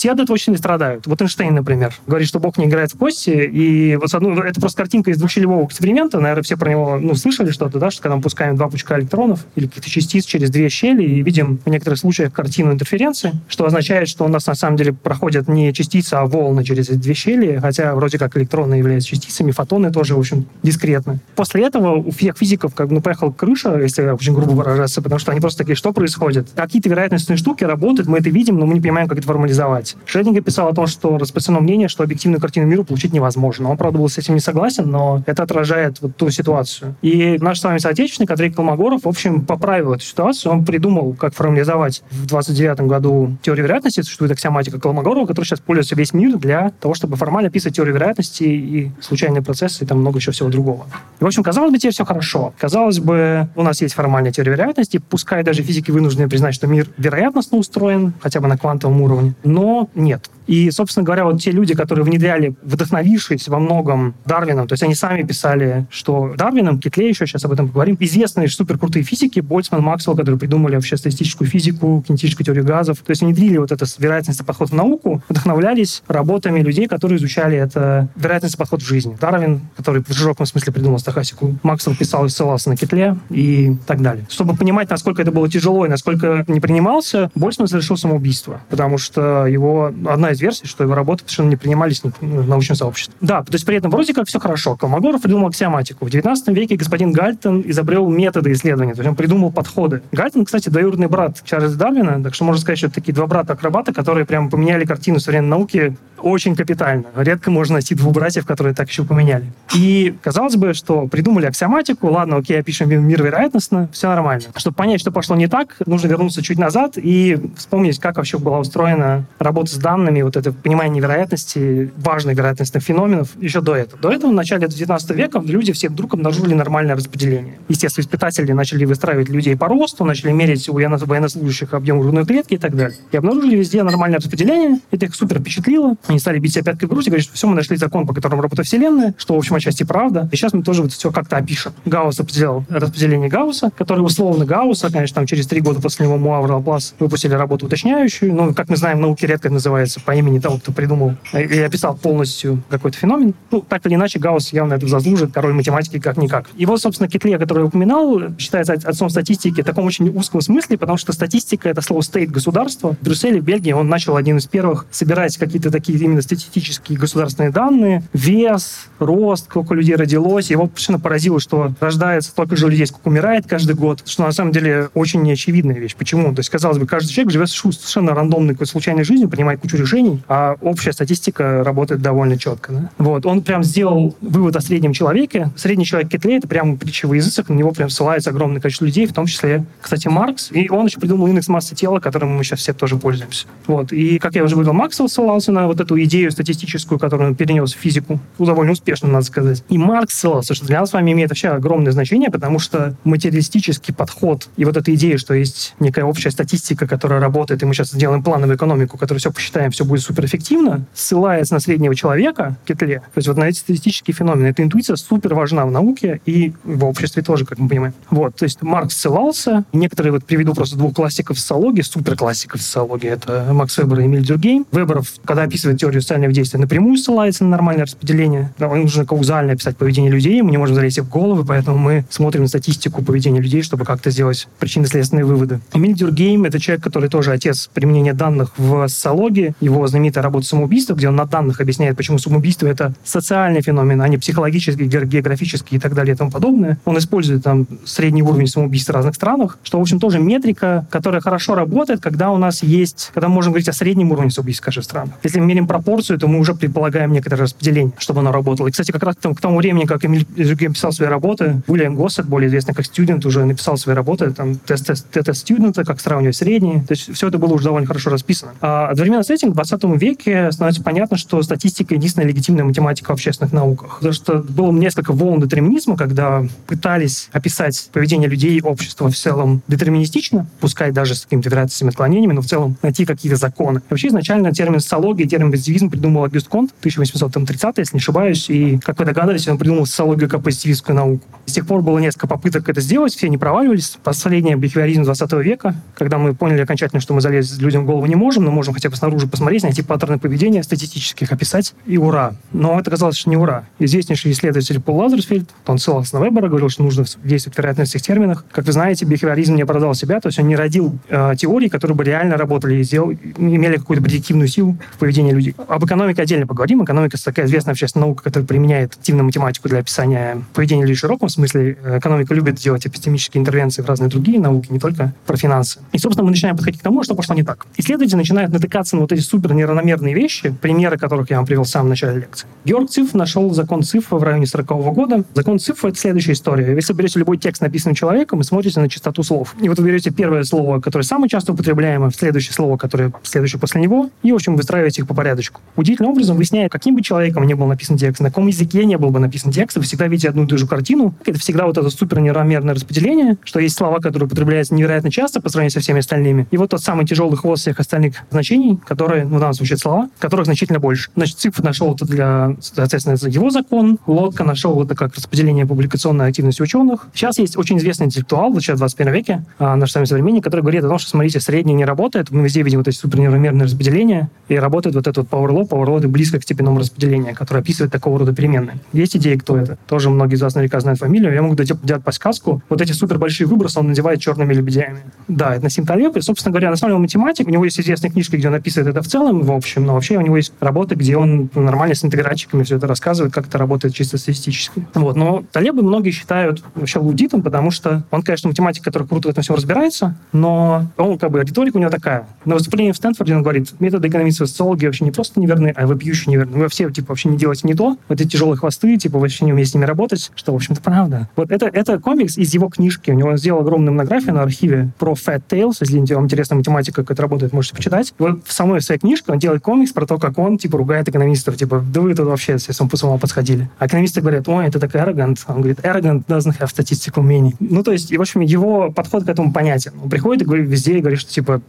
все 0.00 0.12
от 0.12 0.18
этого 0.18 0.32
очень 0.32 0.56
страдают. 0.56 1.06
Вот 1.06 1.20
Эйнштейн, 1.20 1.54
например, 1.54 1.92
говорит, 2.06 2.26
что 2.26 2.40
Бог 2.40 2.56
не 2.56 2.64
играет 2.64 2.90
в 2.90 2.96
кости, 2.96 3.28
и 3.28 3.96
вот 3.96 4.14
одну, 4.14 4.40
это 4.40 4.58
просто 4.58 4.78
картинка 4.78 5.10
из 5.10 5.18
двухщелевого 5.18 5.66
эксперимента, 5.66 6.18
наверное, 6.18 6.42
все 6.42 6.56
про 6.56 6.70
него 6.70 6.98
ну, 6.98 7.14
слышали 7.14 7.50
что-то, 7.50 7.78
да, 7.78 7.90
что 7.90 8.04
когда 8.04 8.16
мы 8.16 8.22
пускаем 8.22 8.56
два 8.56 8.70
пучка 8.70 8.98
электронов 8.98 9.44
или 9.56 9.66
каких-то 9.66 9.90
частиц 9.90 10.24
через 10.24 10.48
две 10.48 10.70
щели 10.70 11.02
и 11.02 11.22
видим 11.22 11.60
в 11.62 11.68
некоторых 11.68 11.98
случаях 11.98 12.32
картину 12.32 12.72
интерференции, 12.72 13.32
что 13.46 13.66
означает, 13.66 14.08
что 14.08 14.24
у 14.24 14.28
нас 14.28 14.46
на 14.46 14.54
самом 14.54 14.78
деле 14.78 14.94
проходят 14.94 15.48
не 15.48 15.70
частицы, 15.74 16.14
а 16.14 16.24
волны 16.24 16.64
через 16.64 16.88
эти 16.88 16.96
две 16.96 17.12
щели, 17.12 17.58
хотя 17.60 17.94
вроде 17.94 18.16
как 18.16 18.34
электроны 18.38 18.76
являются 18.76 19.10
частицами, 19.10 19.50
фотоны 19.50 19.92
тоже, 19.92 20.14
в 20.14 20.18
общем, 20.18 20.46
дискретны. 20.62 21.20
После 21.36 21.66
этого 21.66 21.96
у 21.96 22.10
всех 22.10 22.38
физиков 22.38 22.74
как 22.74 22.88
бы 22.88 22.94
ну, 22.94 23.00
поехала 23.02 23.32
крыша, 23.32 23.78
если 23.78 24.08
очень 24.08 24.32
грубо 24.32 24.52
выражаться, 24.52 25.02
потому 25.02 25.18
что 25.18 25.32
они 25.32 25.42
просто 25.42 25.58
такие, 25.58 25.76
что 25.76 25.92
происходит? 25.92 26.48
Какие-то 26.56 26.88
вероятностные 26.88 27.36
штуки 27.36 27.64
работают, 27.64 28.08
мы 28.08 28.16
это 28.16 28.30
видим, 28.30 28.58
но 28.58 28.64
мы 28.64 28.72
не 28.72 28.80
понимаем, 28.80 29.06
как 29.06 29.18
это 29.18 29.26
формализовать 29.26 29.89
понимать. 29.94 30.08
Шреддингер 30.08 30.42
писал 30.42 30.68
о 30.68 30.74
том, 30.74 30.86
что 30.86 31.18
распространено 31.18 31.62
мнение, 31.62 31.88
что 31.88 32.02
объективную 32.02 32.40
картину 32.40 32.66
мира 32.66 32.82
получить 32.82 33.12
невозможно. 33.12 33.70
Он, 33.70 33.76
правда, 33.76 33.98
был 33.98 34.08
с 34.08 34.18
этим 34.18 34.34
не 34.34 34.40
согласен, 34.40 34.90
но 34.90 35.22
это 35.26 35.42
отражает 35.42 36.00
вот 36.00 36.16
ту 36.16 36.30
ситуацию. 36.30 36.94
И 37.02 37.38
наш 37.40 37.60
с 37.60 37.64
вами 37.64 37.78
соотечественник 37.78 38.30
Андрей 38.30 38.50
Колмогоров, 38.50 39.04
в 39.04 39.08
общем, 39.08 39.44
поправил 39.44 39.92
эту 39.92 40.04
ситуацию. 40.04 40.52
Он 40.52 40.64
придумал, 40.64 41.14
как 41.14 41.34
формализовать 41.34 42.02
в 42.10 42.26
29 42.26 42.80
году 42.82 43.36
теорию 43.42 43.64
вероятности. 43.66 44.00
Существует 44.02 44.32
аксиоматика 44.32 44.80
Колмогорова, 44.80 45.26
которая 45.26 45.46
сейчас 45.46 45.60
пользуется 45.60 45.94
весь 45.94 46.12
мир 46.12 46.36
для 46.38 46.70
того, 46.80 46.94
чтобы 46.94 47.16
формально 47.16 47.48
описывать 47.48 47.76
теорию 47.76 47.94
вероятности 47.94 48.44
и 48.44 48.90
случайные 49.00 49.42
процессы, 49.42 49.84
и 49.84 49.86
там 49.86 49.98
много 49.98 50.18
еще 50.18 50.32
всего 50.32 50.48
другого. 50.48 50.86
И, 51.20 51.24
в 51.24 51.26
общем, 51.26 51.42
казалось 51.42 51.72
бы, 51.72 51.78
теперь 51.78 51.92
все 51.92 52.04
хорошо. 52.04 52.52
Казалось 52.58 52.98
бы, 52.98 53.48
у 53.54 53.62
нас 53.62 53.80
есть 53.80 53.94
формальная 53.94 54.32
теория 54.32 54.52
вероятности, 54.52 54.98
пускай 54.98 55.42
даже 55.42 55.62
физики 55.62 55.90
вынуждены 55.90 56.28
признать, 56.28 56.54
что 56.54 56.66
мир 56.66 56.88
вероятностно 56.96 57.58
устроен, 57.58 58.12
хотя 58.20 58.40
бы 58.40 58.48
на 58.48 58.56
квантовом 58.56 59.00
уровне, 59.02 59.34
но 59.44 59.79
нет. 59.94 60.30
И, 60.50 60.68
собственно 60.72 61.04
говоря, 61.04 61.26
вот 61.26 61.40
те 61.40 61.52
люди, 61.52 61.76
которые 61.76 62.04
внедряли, 62.04 62.56
вдохновившись 62.62 63.46
во 63.46 63.60
многом 63.60 64.16
Дарвином, 64.24 64.66
то 64.66 64.72
есть 64.72 64.82
они 64.82 64.96
сами 64.96 65.22
писали, 65.22 65.86
что 65.90 66.34
Дарвином, 66.36 66.80
Китле 66.80 67.08
еще, 67.08 67.24
сейчас 67.24 67.44
об 67.44 67.52
этом 67.52 67.68
поговорим, 67.68 67.96
известные 68.00 68.48
суперкрутые 68.48 69.04
физики, 69.04 69.38
Больцман, 69.38 69.80
Максвелл, 69.80 70.16
которые 70.16 70.40
придумали 70.40 70.74
вообще 70.74 70.96
статистическую 70.96 71.46
физику, 71.48 72.04
кинетическую 72.04 72.44
теорию 72.44 72.64
газов, 72.64 72.98
то 72.98 73.12
есть 73.12 73.22
внедрили 73.22 73.58
вот 73.58 73.70
этот 73.70 73.88
вероятностный 73.96 74.44
подход 74.44 74.70
в 74.70 74.74
науку, 74.74 75.22
вдохновлялись 75.28 76.02
работами 76.08 76.58
людей, 76.58 76.88
которые 76.88 77.18
изучали 77.18 77.56
это 77.56 78.08
вероятностный 78.16 78.58
подход 78.58 78.82
в 78.82 78.88
жизни. 78.88 79.16
Дарвин, 79.20 79.60
который 79.76 80.02
в 80.02 80.12
широком 80.12 80.46
смысле 80.46 80.72
придумал 80.72 80.98
стахастику, 80.98 81.60
Максвелл 81.62 81.94
писал 81.94 82.26
и 82.26 82.28
ссылался 82.28 82.70
на 82.70 82.76
Китле 82.76 83.16
и 83.30 83.76
так 83.86 84.02
далее. 84.02 84.26
Чтобы 84.28 84.56
понимать, 84.56 84.90
насколько 84.90 85.22
это 85.22 85.30
было 85.30 85.48
тяжело 85.48 85.86
и 85.86 85.88
насколько 85.88 86.44
не 86.48 86.58
принимался, 86.58 87.30
Больцман 87.36 87.68
совершил 87.68 87.96
самоубийство, 87.96 88.62
потому 88.68 88.98
что 88.98 89.46
его 89.46 89.92
одна 90.08 90.32
из 90.32 90.39
из 90.40 90.42
версий, 90.42 90.66
что 90.66 90.84
его 90.84 90.94
работы 90.94 91.22
совершенно 91.22 91.50
не 91.50 91.56
принимались 91.56 92.02
в 92.02 92.48
научном 92.48 92.76
сообществе. 92.76 93.14
Да, 93.20 93.42
то 93.42 93.52
есть 93.52 93.66
при 93.66 93.76
этом 93.76 93.90
вроде 93.90 94.14
как 94.14 94.26
все 94.26 94.40
хорошо. 94.40 94.76
Колмогоров 94.76 95.22
придумал 95.22 95.48
аксиоматику. 95.48 96.06
В 96.06 96.10
19 96.10 96.48
веке 96.48 96.76
господин 96.76 97.12
Гальтон 97.12 97.62
изобрел 97.66 98.08
методы 98.08 98.52
исследования, 98.52 98.94
то 98.94 99.00
есть 99.00 99.08
он 99.08 99.16
придумал 99.16 99.52
подходы. 99.52 100.02
Гальтон, 100.12 100.44
кстати, 100.44 100.68
двоюродный 100.68 101.08
брат 101.08 101.42
Чарльза 101.44 101.76
Дарвина, 101.76 102.22
так 102.22 102.34
что 102.34 102.44
можно 102.44 102.60
сказать, 102.60 102.78
что 102.78 102.86
это 102.86 102.96
такие 102.96 103.12
два 103.12 103.26
брата-акробата, 103.26 103.92
которые 103.92 104.24
прямо 104.24 104.50
поменяли 104.50 104.84
картину 104.84 105.20
современной 105.20 105.50
науки 105.50 105.96
очень 106.22 106.54
капитально. 106.54 107.06
Редко 107.16 107.50
можно 107.50 107.74
найти 107.74 107.94
двух 107.94 108.14
братьев, 108.14 108.46
которые 108.46 108.74
так 108.74 108.88
еще 108.88 109.04
поменяли. 109.04 109.46
И 109.74 110.14
казалось 110.22 110.56
бы, 110.56 110.74
что 110.74 111.06
придумали 111.06 111.46
аксиоматику, 111.46 112.08
ладно, 112.08 112.36
окей, 112.36 112.58
опишем 112.58 112.90
мир 112.90 113.22
вероятностно, 113.22 113.88
все 113.92 114.08
нормально. 114.08 114.44
Чтобы 114.56 114.76
понять, 114.76 115.00
что 115.00 115.10
пошло 115.10 115.36
не 115.36 115.46
так, 115.46 115.76
нужно 115.86 116.08
вернуться 116.08 116.42
чуть 116.42 116.58
назад 116.58 116.94
и 116.96 117.38
вспомнить, 117.56 117.98
как 117.98 118.16
вообще 118.16 118.38
была 118.38 118.58
устроена 118.58 119.24
работа 119.38 119.72
с 119.72 119.76
данными, 119.76 120.19
вот 120.24 120.36
это 120.36 120.52
понимание 120.52 120.96
невероятности, 120.96 121.90
важных 121.96 122.36
вероятностных 122.36 122.82
феноменов 122.82 123.28
еще 123.40 123.60
до 123.60 123.76
этого. 123.76 124.00
До 124.00 124.10
этого, 124.10 124.30
в 124.30 124.34
начале 124.34 124.66
19 124.66 125.10
века, 125.10 125.42
люди 125.44 125.72
все 125.72 125.88
вдруг 125.88 126.14
обнаружили 126.14 126.54
нормальное 126.54 126.96
распределение. 126.96 127.58
Естественно, 127.68 128.04
испытатели 128.04 128.52
начали 128.52 128.84
выстраивать 128.84 129.28
людей 129.28 129.56
по 129.56 129.68
росту, 129.68 130.04
начали 130.04 130.32
мерить 130.32 130.68
у 130.68 130.74
военнослужащих 130.74 131.74
объем 131.74 132.00
грудной 132.00 132.24
клетки 132.26 132.54
и 132.54 132.58
так 132.58 132.74
далее. 132.74 132.98
И 133.12 133.16
обнаружили 133.16 133.56
везде 133.56 133.82
нормальное 133.82 134.18
распределение. 134.18 134.80
Это 134.90 135.06
их 135.06 135.14
супер 135.14 135.40
впечатлило. 135.40 135.96
Они 136.06 136.18
стали 136.18 136.38
бить 136.38 136.52
себя 136.52 136.64
пяткой 136.64 136.88
в 136.88 136.90
грудь 136.90 137.06
и 137.06 137.10
говорить, 137.10 137.26
что 137.26 137.34
все, 137.34 137.46
мы 137.46 137.54
нашли 137.54 137.76
закон, 137.76 138.06
по 138.06 138.14
которому 138.14 138.42
работает 138.42 138.66
Вселенная, 138.66 139.14
что, 139.16 139.34
в 139.34 139.38
общем, 139.38 139.56
отчасти 139.56 139.84
правда. 139.84 140.28
И 140.32 140.36
сейчас 140.36 140.52
мы 140.52 140.62
тоже 140.62 140.82
вот 140.82 140.92
все 140.92 141.10
как-то 141.10 141.36
опишем. 141.36 141.72
Гаусс 141.84 142.20
определял 142.20 142.64
распределение 142.68 143.28
Гаусса, 143.28 143.70
который 143.76 144.00
условно 144.00 144.44
Гаусса, 144.44 144.90
конечно, 144.90 145.16
там 145.16 145.26
через 145.26 145.46
три 145.46 145.60
года 145.60 145.80
после 145.80 146.06
него 146.06 146.18
Муавр 146.18 146.52
Лаплас 146.52 146.94
выпустили 146.98 147.34
работу 147.34 147.66
уточняющую. 147.66 148.32
Ну, 148.34 148.54
как 148.54 148.68
мы 148.68 148.76
знаем, 148.76 148.98
в 148.98 149.00
науке 149.00 149.26
редко 149.26 149.50
называется 149.50 150.00
по 150.10 150.16
имени 150.16 150.40
того, 150.40 150.58
кто 150.58 150.72
придумал 150.72 151.14
и 151.32 151.60
описал 151.60 151.96
полностью 151.96 152.64
какой-то 152.68 152.98
феномен. 152.98 153.32
Ну, 153.52 153.60
так 153.60 153.86
или 153.86 153.94
иначе, 153.94 154.18
Гаусс 154.18 154.52
явно 154.52 154.74
это 154.74 154.88
заслужит, 154.88 155.32
король 155.32 155.52
математики 155.52 156.00
как-никак. 156.00 156.46
Его, 156.56 156.78
собственно, 156.78 157.08
Китле, 157.08 157.38
который 157.38 157.60
я 157.60 157.66
упоминал, 157.66 158.20
считается 158.36 158.72
отцом 158.72 159.08
статистики 159.08 159.60
в 159.60 159.64
таком 159.64 159.84
очень 159.84 160.08
узком 160.08 160.40
смысле, 160.40 160.78
потому 160.78 160.98
что 160.98 161.12
статистика— 161.12 161.68
это 161.70 161.80
слово 161.80 162.00
«стейт»— 162.00 162.28
государство. 162.32 162.96
В 163.00 163.04
Брюсселе, 163.04 163.40
в 163.40 163.44
Бельгии 163.44 163.70
он 163.70 163.88
начал 163.88 164.16
один 164.16 164.38
из 164.38 164.46
первых 164.46 164.86
собирать 164.90 165.36
какие-то 165.36 165.70
такие 165.70 165.96
именно 165.96 166.22
статистические 166.22 166.98
государственные 166.98 167.52
данные, 167.52 168.02
вес, 168.12 168.88
рост, 168.98 169.44
сколько 169.44 169.74
людей 169.74 169.94
родилось. 169.94 170.50
Его 170.50 170.66
совершенно 170.66 170.98
поразило, 170.98 171.38
что 171.38 171.72
рождается 171.78 172.30
столько 172.30 172.56
же 172.56 172.68
людей, 172.68 172.86
сколько 172.86 173.06
умирает 173.06 173.46
каждый 173.46 173.76
год, 173.76 174.02
что 174.06 174.24
на 174.24 174.32
самом 174.32 174.50
деле 174.50 174.88
очень 174.94 175.22
неочевидная 175.22 175.76
вещь. 175.78 175.94
Почему? 175.94 176.34
То 176.34 176.40
есть, 176.40 176.50
казалось 176.50 176.78
бы, 176.78 176.86
каждый 176.88 177.12
человек 177.12 177.32
живет 177.32 177.48
совершенно 177.48 178.12
рандомной 178.12 178.54
какой 178.54 178.66
случайной 178.66 179.04
жизнью, 179.04 179.28
принимает 179.28 179.60
кучу 179.60 179.76
решений, 179.76 179.99
а 180.28 180.56
общая 180.60 180.92
статистика 180.92 181.62
работает 181.64 182.02
довольно 182.02 182.38
четко. 182.38 182.72
Да? 182.72 182.90
Вот. 182.98 183.26
Он 183.26 183.42
прям 183.42 183.62
сделал 183.62 184.16
вывод 184.20 184.56
о 184.56 184.60
среднем 184.60 184.92
человеке. 184.92 185.50
Средний 185.56 185.84
человек 185.84 186.10
Кетле— 186.10 186.36
это 186.38 186.48
прям 186.48 186.76
притча 186.76 187.06
во 187.06 187.16
языцах, 187.16 187.48
на 187.48 187.54
него 187.54 187.72
прям 187.72 187.90
ссылается 187.90 188.30
огромное 188.30 188.60
количество 188.60 188.84
людей, 188.84 189.06
в 189.06 189.12
том 189.12 189.26
числе, 189.26 189.64
кстати, 189.80 190.08
Маркс. 190.08 190.50
И 190.52 190.68
он 190.70 190.86
еще 190.86 191.00
придумал 191.00 191.26
индекс 191.28 191.48
массы 191.48 191.74
тела, 191.74 192.00
которым 192.00 192.36
мы 192.36 192.44
сейчас 192.44 192.60
все 192.60 192.72
тоже 192.72 192.96
пользуемся. 192.96 193.46
Вот. 193.66 193.92
И, 193.92 194.18
как 194.18 194.34
я 194.34 194.44
уже 194.44 194.54
говорил, 194.54 194.72
Максвелл 194.72 195.08
ссылался 195.08 195.52
на 195.52 195.66
вот 195.66 195.80
эту 195.80 196.00
идею 196.04 196.30
статистическую, 196.30 196.98
которую 196.98 197.30
он 197.30 197.34
перенес 197.34 197.74
в 197.74 197.78
физику. 197.78 198.20
Ну, 198.38 198.46
довольно 198.46 198.72
успешно, 198.72 199.08
надо 199.08 199.24
сказать. 199.24 199.64
И 199.68 199.78
Маркс 199.78 200.14
ссылался, 200.14 200.54
что 200.54 200.66
для 200.66 200.80
нас 200.80 200.90
с 200.90 200.92
вами 200.92 201.12
имеет 201.12 201.30
вообще 201.30 201.48
огромное 201.48 201.92
значение, 201.92 202.30
потому 202.30 202.58
что 202.58 202.96
материалистический 203.04 203.94
подход 203.94 204.48
и 204.56 204.64
вот 204.64 204.76
эта 204.76 204.94
идея, 204.94 205.18
что 205.18 205.34
есть 205.34 205.74
некая 205.80 206.04
общая 206.04 206.30
статистика, 206.30 206.86
которая 206.86 207.20
работает, 207.20 207.62
и 207.62 207.66
мы 207.66 207.74
сейчас 207.74 207.90
сделаем 207.90 208.22
плановую 208.22 208.56
экономику, 208.56 208.98
которую 208.98 209.20
все 209.20 209.32
посчитаем, 209.32 209.70
все 209.70 209.84
будет 209.90 210.02
суперэффективно, 210.02 210.86
ссылается 210.94 211.54
на 211.54 211.60
среднего 211.60 211.94
человека, 211.94 212.56
Кетле. 212.64 213.00
То 213.00 213.18
есть 213.18 213.28
вот 213.28 213.36
на 213.36 213.44
эти 213.44 213.58
статистические 213.58 214.14
феномены. 214.14 214.46
Эта 214.46 214.62
интуиция 214.62 214.96
супер 214.96 215.34
важна 215.34 215.66
в 215.66 215.70
науке 215.70 216.20
и 216.24 216.52
в 216.64 216.84
обществе 216.84 217.22
тоже, 217.22 217.44
как 217.44 217.58
мы 217.58 217.68
понимаем. 217.68 217.94
Вот. 218.10 218.34
То 218.36 218.44
есть 218.44 218.62
Маркс 218.62 218.96
ссылался. 218.96 219.64
Некоторые 219.72 220.12
вот 220.12 220.24
приведу 220.24 220.54
просто 220.54 220.76
двух 220.76 220.94
классиков 220.94 221.38
социологии, 221.38 221.82
супер 221.82 222.16
классиков 222.16 222.62
социологии. 222.62 223.10
Это 223.10 223.48
Макс 223.52 223.76
Вебер 223.76 224.00
и 224.00 224.04
Эмиль 224.04 224.24
Дюргейм. 224.24 224.66
Вебер, 224.72 225.12
когда 225.24 225.42
описывает 225.42 225.78
теорию 225.78 226.00
социального 226.02 226.32
действия, 226.32 226.60
напрямую 226.60 226.96
ссылается 226.96 227.44
на 227.44 227.50
нормальное 227.50 227.84
распределение. 227.84 228.52
Да, 228.58 228.68
нужно 228.68 229.04
каузально 229.04 229.52
описать 229.52 229.76
поведение 229.76 230.10
людей, 230.10 230.40
мы 230.42 230.50
не 230.50 230.58
можем 230.58 230.74
залезть 230.74 230.98
в 231.00 231.08
головы, 231.08 231.44
поэтому 231.44 231.78
мы 231.78 232.04
смотрим 232.10 232.42
на 232.42 232.48
статистику 232.48 233.02
поведения 233.02 233.40
людей, 233.40 233.62
чтобы 233.62 233.84
как-то 233.84 234.10
сделать 234.10 234.48
причинно-следственные 234.58 235.24
выводы. 235.24 235.60
Эмиль 235.72 235.94
Дюргейм— 235.94 236.44
это 236.46 236.60
человек, 236.60 236.84
который 236.84 237.08
тоже 237.08 237.32
отец 237.32 237.68
применения 237.72 238.12
данных 238.12 238.52
в 238.56 238.88
социологии. 238.88 239.54
Его 239.60 239.79
знаменитая 239.86 240.22
работа 240.22 240.46
«Самоубийство», 240.46 240.94
где 240.94 241.08
он 241.08 241.16
на 241.16 241.24
данных 241.24 241.60
объясняет, 241.60 241.96
почему 241.96 242.18
самоубийство— 242.18 242.66
это 242.68 242.94
социальный 243.04 243.62
феномен, 243.62 244.00
а 244.00 244.08
не 244.08 244.18
психологический, 244.18 244.84
географический 244.84 245.76
и 245.76 245.80
так 245.80 245.94
далее 245.94 246.14
и 246.14 246.16
тому 246.16 246.30
подобное. 246.30 246.78
Он 246.84 246.98
использует 246.98 247.42
там 247.42 247.66
средний 247.84 248.22
уровень 248.22 248.46
самоубийств 248.46 248.88
в 248.88 248.92
разных 248.92 249.14
странах, 249.14 249.58
что, 249.62 249.78
в 249.78 249.82
общем, 249.82 250.00
тоже 250.00 250.18
метрика, 250.18 250.86
которая 250.90 251.20
хорошо 251.20 251.54
работает, 251.54 252.00
когда 252.00 252.30
у 252.30 252.36
нас 252.36 252.62
есть, 252.62 253.10
когда 253.14 253.28
мы 253.28 253.34
можем 253.34 253.52
говорить 253.52 253.68
о 253.68 253.72
среднем 253.72 254.12
уровне 254.12 254.30
самоубийств 254.30 254.62
в 254.62 254.64
каждой 254.64 254.84
стране. 254.84 255.12
Если 255.22 255.40
мы 255.40 255.46
меряем 255.46 255.66
пропорцию, 255.66 256.18
то 256.18 256.28
мы 256.28 256.38
уже 256.38 256.54
предполагаем 256.54 257.12
некоторое 257.12 257.42
распределение, 257.42 257.92
чтобы 257.98 258.20
оно 258.20 258.32
работало. 258.32 258.68
И, 258.68 258.70
кстати, 258.70 258.90
как 258.90 259.02
раз 259.02 259.16
к 259.16 259.40
тому 259.40 259.58
времени, 259.58 259.84
как 259.84 260.04
Эмиль 260.04 260.26
Дюргейм 260.36 260.72
писал 260.72 260.92
свои 260.92 261.08
работы, 261.08 261.62
Уильям 261.66 261.94
Госсет, 261.94 262.26
более 262.26 262.48
известный 262.48 262.74
как 262.74 262.86
студент, 262.86 263.24
уже 263.26 263.44
написал 263.44 263.76
свои 263.76 263.94
работы, 263.94 264.30
там, 264.30 264.56
тест 264.56 264.90
студента, 265.36 265.84
как 265.84 266.00
сравнивать 266.00 266.36
средние. 266.36 266.80
То 266.80 266.92
есть 266.92 267.14
все 267.14 267.28
это 267.28 267.38
было 267.38 267.54
уже 267.54 267.64
довольно 267.64 267.86
хорошо 267.86 268.10
расписано. 268.10 268.52
А 268.60 268.88
одновременно 268.88 269.22
с 269.22 269.30
этим 269.30 269.52
в 269.52 269.54
20 269.70 270.00
веке 270.00 270.52
становится 270.52 270.82
понятно, 270.82 271.16
что 271.16 271.42
статистика 271.42 271.94
единственная 271.94 272.28
легитимная 272.28 272.64
математика 272.64 273.08
в 273.08 273.12
общественных 273.12 273.52
науках. 273.52 273.96
Потому 273.96 274.12
что 274.12 274.38
было 274.38 274.72
несколько 274.72 275.12
волн 275.12 275.40
детерминизма, 275.40 275.96
когда 275.96 276.44
пытались 276.66 277.28
описать 277.32 277.88
поведение 277.92 278.28
людей, 278.28 278.60
общества 278.60 279.10
в 279.10 279.16
целом 279.16 279.62
детерминистично, 279.68 280.46
пускай 280.60 280.92
даже 280.92 281.14
с 281.14 281.22
какими-то 281.22 281.48
вероятностями 281.50 281.90
отклонениями, 281.90 282.32
но 282.32 282.42
в 282.42 282.46
целом 282.46 282.76
найти 282.82 283.04
какие-то 283.04 283.36
законы. 283.36 283.78
И 283.78 283.82
вообще 283.90 284.08
изначально 284.08 284.52
термин 284.52 284.80
социология, 284.80 285.26
термин 285.26 285.50
позитивизм 285.50 285.90
придумал 285.90 286.24
Агюст 286.24 286.48
Конт 286.48 286.72
в 286.72 286.78
1830 286.80 287.78
если 287.78 287.96
не 287.96 288.00
ошибаюсь, 288.00 288.50
и, 288.50 288.78
как 288.78 288.98
вы 288.98 289.04
догадались, 289.04 289.48
он 289.48 289.58
придумал 289.58 289.86
социологию 289.86 290.28
как 290.28 290.42
позитивистскую 290.42 290.96
науку. 290.96 291.24
С 291.46 291.52
тех 291.52 291.66
пор 291.66 291.82
было 291.82 291.98
несколько 291.98 292.26
попыток 292.26 292.68
это 292.68 292.80
сделать, 292.80 293.14
все 293.14 293.28
не 293.28 293.38
проваливались. 293.38 293.98
Последний 294.02 294.54
бихевиоризм 294.54 295.02
20 295.04 295.32
века, 295.44 295.74
когда 295.94 296.18
мы 296.18 296.34
поняли 296.34 296.62
окончательно, 296.62 297.00
что 297.00 297.14
мы 297.14 297.20
залезть 297.20 297.60
людям 297.60 297.82
в 297.82 297.86
голову 297.86 298.06
не 298.06 298.14
можем, 298.14 298.44
но 298.44 298.50
можем 298.50 298.74
хотя 298.74 298.88
бы 298.88 298.96
снаружи 298.96 299.26
посмотреть, 299.26 299.59
найти 299.62 299.82
паттерны 299.82 300.18
поведения, 300.18 300.62
статистических 300.62 301.32
описать, 301.32 301.74
и 301.86 301.98
ура. 301.98 302.34
Но 302.52 302.78
это 302.78 302.90
казалось, 302.90 303.16
что 303.16 303.30
не 303.30 303.36
ура. 303.36 303.64
Известнейший 303.78 304.32
исследователь 304.32 304.80
Пол 304.80 304.96
Лазерсфельд, 304.96 305.50
он 305.66 305.78
ссылался 305.78 306.18
на 306.18 306.24
Вебера, 306.24 306.48
говорил, 306.48 306.68
что 306.68 306.82
нужно 306.82 307.04
действовать 307.24 307.56
в 307.56 307.58
вероятностных 307.58 308.02
терминах. 308.02 308.44
Как 308.50 308.66
вы 308.66 308.72
знаете, 308.72 309.04
бихевиоризм 309.04 309.54
не 309.54 309.62
оправдал 309.62 309.94
себя, 309.94 310.20
то 310.20 310.28
есть 310.28 310.38
он 310.38 310.48
не 310.48 310.56
родил 310.56 310.98
э, 311.08 311.34
теории, 311.36 311.68
которые 311.68 311.96
бы 311.96 312.04
реально 312.04 312.36
работали 312.36 312.76
и 312.76 312.82
сделали, 312.82 313.18
имели 313.36 313.76
какую-то 313.76 314.02
предиктивную 314.02 314.48
силу 314.48 314.76
в 314.92 314.98
поведении 314.98 315.32
людей. 315.32 315.54
Об 315.68 315.84
экономике 315.84 316.22
отдельно 316.22 316.46
поговорим. 316.46 316.84
Экономика— 316.84 317.16
такая 317.24 317.46
известная 317.46 317.72
общественная 317.72 318.06
наука, 318.06 318.24
которая 318.24 318.46
применяет 318.46 318.94
активную 318.94 319.24
математику 319.24 319.68
для 319.68 319.78
описания 319.78 320.42
поведения 320.54 320.82
людей 320.82 320.96
в 320.96 320.98
широком 320.98 321.28
смысле. 321.28 321.78
Экономика 321.98 322.34
любит 322.34 322.56
делать 322.56 322.86
эпистемические 322.86 323.40
интервенции 323.40 323.82
в 323.82 323.86
разные 323.86 324.08
другие 324.08 324.40
науки, 324.40 324.68
не 324.70 324.78
только 324.78 325.14
про 325.26 325.36
финансы. 325.36 325.80
И, 325.92 325.98
собственно, 325.98 326.24
мы 326.24 326.30
начинаем 326.30 326.56
подходить 326.56 326.80
к 326.80 326.82
тому, 326.82 327.02
что 327.04 327.14
пошло 327.14 327.34
не 327.34 327.42
так. 327.42 327.66
Исследователи 327.76 328.16
начинают 328.16 328.52
натыкаться 328.52 328.96
на 328.96 329.02
вот 329.02 329.12
эти 329.12 329.20
супер 329.20 329.49
неравномерные 329.54 330.14
вещи, 330.14 330.54
примеры 330.60 330.98
которых 330.98 331.30
я 331.30 331.36
вам 331.36 331.46
привел 331.46 331.64
в 331.64 331.68
самом 331.68 331.90
начале 331.90 332.20
лекции. 332.20 332.46
Георг 332.64 332.90
Циф 332.90 333.14
нашел 333.14 333.52
закон 333.52 333.82
Цифа 333.82 334.16
в 334.16 334.22
районе 334.22 334.46
40 334.46 334.70
-го 334.70 334.92
года. 334.92 335.24
Закон 335.34 335.58
Цифа— 335.58 335.88
это 335.88 335.98
следующая 335.98 336.32
история. 336.32 336.74
Если 336.74 336.92
берете 336.92 337.18
любой 337.18 337.38
текст, 337.38 337.62
написанный 337.62 337.94
человеком, 337.94 338.40
и 338.40 338.44
смотрите 338.44 338.80
на 338.80 338.88
частоту 338.88 339.22
слов. 339.22 339.54
И 339.60 339.68
вот 339.68 339.78
вы 339.78 339.86
берете 339.86 340.10
первое 340.10 340.44
слово, 340.44 340.80
которое 340.80 341.04
самое 341.04 341.28
часто 341.28 341.52
употребляемое, 341.52 342.10
следующее 342.10 342.52
слово, 342.52 342.76
которое 342.76 343.12
следующее 343.22 343.60
после 343.60 343.80
него, 343.80 344.10
и, 344.22 344.32
в 344.32 344.34
общем, 344.34 344.56
выстраиваете 344.56 345.02
их 345.02 345.08
по 345.08 345.14
порядочку. 345.14 345.60
Удивительным 345.76 346.12
образом 346.12 346.36
выясняя, 346.36 346.68
каким 346.68 346.96
бы 346.96 347.02
человеком 347.02 347.46
не 347.46 347.54
был 347.54 347.66
написан 347.66 347.96
текст, 347.96 348.20
на 348.20 348.28
каком 348.28 348.46
языке 348.46 348.84
не 348.84 348.96
был 348.98 349.10
бы 349.10 349.20
написан 349.20 349.52
текст, 349.52 349.76
вы 349.76 349.82
всегда 349.82 350.06
видите 350.06 350.28
одну 350.28 350.44
и 350.44 350.46
ту 350.46 350.58
же 350.58 350.66
картину. 350.66 351.14
Это 351.24 351.38
всегда 351.38 351.66
вот 351.66 351.78
это 351.78 351.88
супер 351.90 352.20
неравномерное 352.20 352.74
распределение, 352.74 353.38
что 353.44 353.60
есть 353.60 353.76
слова, 353.76 353.98
которые 353.98 354.26
употребляются 354.26 354.74
невероятно 354.74 355.10
часто 355.10 355.40
по 355.40 355.48
сравнению 355.48 355.72
со 355.72 355.80
всеми 355.80 356.00
остальными. 356.00 356.46
И 356.50 356.56
вот 356.56 356.70
тот 356.70 356.82
самый 356.82 357.06
тяжелый 357.06 357.36
хвост 357.36 357.62
всех 357.62 357.80
остальных 357.80 358.16
значений, 358.30 358.78
которые, 358.86 359.24
ну, 359.30 359.36
в 359.36 359.40
данном 359.40 359.54
случае 359.54 359.78
слова, 359.78 360.08
которых 360.18 360.46
значительно 360.46 360.78
больше. 360.78 361.10
Значит, 361.16 361.38
Цифр 361.38 361.62
нашел 361.62 361.94
это 361.94 362.04
для, 362.04 362.56
соответственно, 362.60 363.16
его 363.28 363.50
закон, 363.50 363.98
Лодка 364.06 364.44
нашел 364.44 364.82
это 364.82 364.94
как 364.94 365.14
распределение 365.14 365.66
публикационной 365.66 366.28
активности 366.28 366.62
ученых. 366.62 367.08
Сейчас 367.14 367.38
есть 367.38 367.56
очень 367.56 367.78
известный 367.78 368.06
интеллектуал, 368.06 368.52
вот 368.52 368.62
сейчас 368.62 368.76
в 368.76 368.78
21 368.80 369.12
веке, 369.12 369.44
а, 369.58 369.76
наш 369.76 369.92
самый 369.92 370.06
современник, 370.06 370.44
который 370.44 370.60
говорит 370.60 370.84
о 370.84 370.88
том, 370.88 370.98
что, 370.98 371.10
смотрите, 371.10 371.40
среднее 371.40 371.74
не 371.74 371.84
работает, 371.84 372.30
мы 372.30 372.44
везде 372.44 372.62
видим 372.62 372.78
вот 372.78 372.88
эти 372.88 372.96
супернеравномерные 372.96 373.64
распределения, 373.64 374.30
и 374.48 374.56
работает 374.56 374.96
вот 374.96 375.06
этот 375.06 375.30
вот 375.30 375.40
power 375.40 375.50
law, 375.50 375.68
power 375.68 375.86
law 375.86 376.06
близко 376.08 376.38
к 376.38 376.42
степенному 376.42 376.80
распределению, 376.80 377.34
которое 377.34 377.60
описывает 377.60 377.92
такого 377.92 378.18
рода 378.18 378.34
переменные. 378.34 378.78
Есть 378.92 379.16
идеи, 379.16 379.36
кто 379.36 379.56
это? 379.56 379.78
Тоже 379.86 380.10
многие 380.10 380.34
из 380.34 380.42
вас 380.42 380.54
наверняка 380.54 380.80
знают 380.80 380.98
фамилию. 380.98 381.32
Я 381.32 381.42
могу 381.42 381.54
дать, 381.54 381.70
дать 381.82 382.02
подсказку. 382.02 382.62
Вот 382.68 382.80
эти 382.80 382.92
супер 382.92 383.18
большие 383.18 383.46
выбросы 383.46 383.78
он 383.78 383.88
называет 383.88 384.20
черными 384.20 384.52
лебедями. 384.52 385.00
Да, 385.28 385.54
это 385.54 385.64
Насим 385.64 385.86
Талеб. 385.86 386.16
И, 386.16 386.20
собственно 386.20 386.52
говоря, 386.52 386.70
на 386.70 386.76
самом 386.76 386.92
деле 386.92 387.02
математик. 387.02 387.46
У 387.46 387.50
него 387.50 387.64
есть 387.64 387.78
известные 387.78 388.10
книжки, 388.10 388.36
где 388.36 388.48
он 388.48 388.54
описывает 388.54 388.88
это 388.88 389.02
в 389.02 389.06
целом, 389.06 389.19
в 389.24 389.52
общем, 389.52 389.84
но 389.84 389.94
вообще 389.94 390.16
у 390.16 390.20
него 390.20 390.36
есть 390.36 390.52
работы, 390.60 390.94
где 390.94 391.16
он 391.16 391.50
нормально 391.54 391.94
с 391.94 392.04
интегратчиками 392.04 392.62
все 392.62 392.76
это 392.76 392.86
рассказывает, 392.86 393.32
как 393.32 393.48
это 393.48 393.58
работает 393.58 393.94
чисто 393.94 394.18
статистически. 394.18 394.86
Вот. 394.94 395.16
Но 395.16 395.44
Талеба 395.52 395.82
многие 395.82 396.10
считают 396.10 396.62
вообще 396.74 396.98
лудитом, 396.98 397.42
потому 397.42 397.70
что 397.70 398.04
он, 398.10 398.22
конечно, 398.22 398.48
математик, 398.48 398.84
который 398.84 399.06
круто 399.06 399.28
в 399.28 399.30
этом 399.30 399.42
всем 399.42 399.56
разбирается, 399.56 400.16
но 400.32 400.86
он 400.96 401.18
как 401.18 401.30
бы 401.30 401.40
риторика 401.40 401.76
у 401.76 401.80
него 401.80 401.90
такая. 401.90 402.26
На 402.44 402.54
выступлении 402.54 402.92
в 402.92 402.96
Стэнфорде 402.96 403.34
он 403.34 403.42
говорит, 403.42 403.80
методы 403.80 404.08
экономической 404.08 404.46
социологии 404.46 404.86
вообще 404.86 405.04
не 405.04 405.10
просто 405.10 405.40
неверны, 405.40 405.72
а 405.76 405.86
вопиюще 405.86 406.30
неверны. 406.30 406.58
Вы 406.58 406.68
все, 406.68 406.90
типа, 406.90 407.08
вообще 407.10 407.28
не 407.28 407.36
делаете 407.36 407.62
не 407.64 407.74
то. 407.74 407.96
Вот 408.08 408.20
эти 408.20 408.28
тяжелые 408.28 408.56
хвосты, 408.56 408.96
типа, 408.96 409.18
вообще 409.18 409.44
не 409.44 409.52
умеете 409.52 409.72
с 409.72 409.74
ними 409.74 409.84
работать, 409.84 410.30
что, 410.34 410.52
в 410.52 410.56
общем-то, 410.56 410.80
правда. 410.80 411.28
Вот 411.36 411.50
это, 411.50 411.66
это 411.66 411.98
комикс 411.98 412.38
из 412.38 412.52
его 412.54 412.68
книжки. 412.68 413.10
У 413.10 413.14
него 413.14 413.30
он 413.30 413.36
сделал 413.36 413.60
огромную 413.60 413.92
монографию 413.92 414.34
на 414.34 414.42
архиве 414.42 414.90
про 414.98 415.12
Fat 415.12 415.42
Tails. 415.48 415.76
Если 415.80 416.14
вам 416.14 416.24
интересна 416.24 416.56
математика, 416.56 417.02
как 417.02 417.12
это 417.12 417.22
работает, 417.22 417.52
можете 417.52 417.76
почитать. 417.76 418.14
Вот 418.18 418.46
в 418.46 418.52
самой 418.52 418.80
своей 418.80 419.00
книжке 419.10 419.32
он 419.32 419.38
делает 419.40 419.62
комикс 419.62 419.92
про 419.92 420.06
то, 420.06 420.18
как 420.18 420.38
он, 420.38 420.56
типа, 420.56 420.78
ругает 420.78 421.08
экономистов. 421.08 421.56
Типа, 421.56 421.84
да 421.92 422.00
вы 422.00 422.14
тут 422.14 422.26
вообще 422.26 422.58
с 422.58 423.02
ума 423.02 423.18
подсходили. 423.18 423.68
А 423.78 423.86
экономисты 423.86 424.20
говорят, 424.20 424.48
ой, 424.48 424.68
это 424.68 424.78
так 424.78 424.94
arrogant. 424.94 425.38
Он 425.48 425.56
говорит, 425.56 425.80
arrogant 425.80 426.24
doesn't 426.26 426.60
have 426.60 426.68
statistical 426.68 427.24
meaning. 427.24 427.54
Ну, 427.58 427.82
то 427.82 427.90
есть, 427.90 428.12
и, 428.12 428.16
в 428.16 428.20
общем, 428.20 428.40
его 428.40 428.92
подход 428.92 429.24
к 429.24 429.28
этому 429.28 429.52
понятен. 429.52 429.92
Он 430.00 430.08
приходит 430.08 430.42
и 430.42 430.44
говорит 430.44 430.68
везде 430.68 430.98
и 430.98 431.00
говорит, 431.00 431.18
что, 431.18 431.32
типа, 431.32 431.60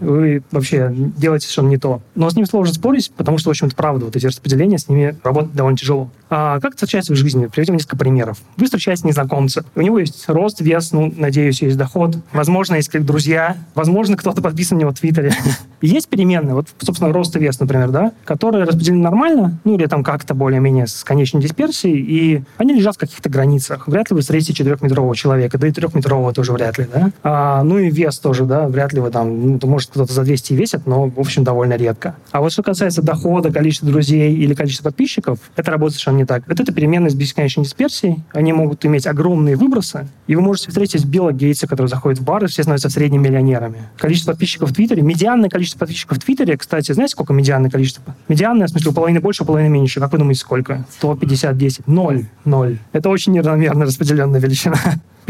вы 0.00 0.42
вообще 0.50 0.92
делаете 0.92 1.46
совершенно 1.46 1.68
не 1.68 1.78
то. 1.78 2.02
Но 2.14 2.28
с 2.28 2.36
ним 2.36 2.46
сложно 2.46 2.74
спорить, 2.74 3.12
потому 3.16 3.38
что, 3.38 3.48
в 3.48 3.52
общем-то, 3.52 3.76
правда, 3.76 4.06
вот 4.06 4.16
эти 4.16 4.26
распределения, 4.26 4.78
с 4.78 4.88
ними 4.88 5.16
работать 5.22 5.52
довольно 5.52 5.78
тяжело. 5.78 6.10
А 6.30 6.60
как 6.60 6.72
это 6.72 6.76
встречается 6.76 7.12
в 7.12 7.16
жизни? 7.16 7.46
Приведем 7.46 7.74
несколько 7.74 7.96
примеров. 7.96 8.38
Вы 8.56 8.66
встречаете 8.66 9.06
незнакомца. 9.06 9.64
У 9.74 9.80
него 9.80 9.98
есть 9.98 10.28
рост, 10.28 10.60
вес, 10.60 10.92
ну, 10.92 11.12
надеюсь, 11.16 11.60
есть 11.60 11.76
доход. 11.76 12.16
Возможно, 12.32 12.76
есть 12.76 12.88
как 12.88 13.04
друзья. 13.04 13.56
Возможно, 13.74 14.16
кто-то 14.16 14.40
подписан 14.40 14.78
на 14.78 14.82
него 14.82 14.92
в 14.92 14.98
Твиттере. 14.98 15.32
есть 15.82 16.08
переменные, 16.08 16.54
вот, 16.54 16.68
собственно, 16.78 17.12
рост 17.12 17.34
и 17.36 17.38
вес, 17.38 17.58
например, 17.58 17.90
да, 17.90 18.12
которые 18.24 18.64
распределены 18.64 19.02
нормально, 19.02 19.58
ну, 19.64 19.74
или 19.74 19.86
там 19.86 20.04
как-то 20.04 20.34
более-менее 20.34 20.86
с 20.86 21.02
конечной 21.04 21.42
дисперсией, 21.42 21.98
и 21.98 22.42
они 22.58 22.74
лежат 22.74 22.96
в 22.96 22.98
каких-то 22.98 23.28
границах. 23.28 23.88
Вряд 23.88 24.10
ли 24.10 24.14
вы 24.14 24.20
встретите 24.20 24.52
четырехметрового 24.52 25.16
человека, 25.16 25.58
да 25.58 25.66
и 25.66 25.72
трехметрового 25.72 26.32
тоже 26.32 26.52
вряд 26.52 26.78
ли, 26.78 26.86
да. 26.92 27.10
А, 27.22 27.62
ну 27.62 27.78
и 27.78 27.90
вес 27.90 28.18
тоже, 28.18 28.44
да, 28.44 28.68
вряд 28.68 28.92
ли 28.92 29.00
вы 29.00 29.10
там, 29.10 29.52
ну, 29.52 29.58
может, 29.64 29.89
кто-то 29.90 30.12
за 30.12 30.22
200 30.22 30.52
весит, 30.54 30.86
но, 30.86 31.08
в 31.08 31.18
общем, 31.18 31.44
довольно 31.44 31.74
редко. 31.74 32.16
А 32.30 32.40
вот 32.40 32.52
что 32.52 32.62
касается 32.62 33.02
дохода, 33.02 33.52
количества 33.52 33.88
друзей 33.88 34.34
или 34.34 34.54
количества 34.54 34.84
подписчиков, 34.84 35.38
это 35.56 35.70
работает 35.70 35.94
совершенно 35.94 36.18
не 36.18 36.24
так. 36.24 36.44
Вот 36.46 36.60
это 36.60 36.72
переменные 36.72 37.10
с 37.10 37.14
бесконечной 37.14 37.64
дисперсией, 37.64 38.22
они 38.32 38.52
могут 38.52 38.84
иметь 38.86 39.06
огромные 39.06 39.56
выбросы, 39.56 40.06
и 40.26 40.36
вы 40.36 40.42
можете 40.42 40.68
встретить 40.68 41.04
Билла 41.04 41.32
Гейтса, 41.32 41.66
который 41.66 41.88
заходит 41.88 42.20
в 42.20 42.24
бар, 42.24 42.44
и 42.44 42.46
все 42.46 42.62
становятся 42.62 42.90
средними 42.90 43.28
миллионерами. 43.28 43.78
Количество 43.96 44.32
подписчиков 44.32 44.70
в 44.70 44.74
Твиттере, 44.74 45.02
медианное 45.02 45.48
количество 45.48 45.80
подписчиков 45.80 46.18
в 46.18 46.20
Твиттере, 46.20 46.56
кстати, 46.56 46.92
знаете, 46.92 47.12
сколько 47.12 47.32
медианное 47.32 47.70
количество? 47.70 48.14
Медианное, 48.28 48.66
в 48.66 48.70
смысле, 48.70 48.92
половины 48.92 49.20
больше, 49.20 49.44
половины 49.44 49.68
меньше. 49.68 50.00
Как 50.00 50.12
вы 50.12 50.18
думаете, 50.18 50.40
сколько? 50.40 50.84
150, 50.98 51.56
10. 51.56 51.86
Ноль. 51.86 52.26
Ноль. 52.44 52.78
Это 52.92 53.08
очень 53.08 53.32
неравномерно 53.32 53.84
распределенная 53.86 54.40
величина. 54.40 54.78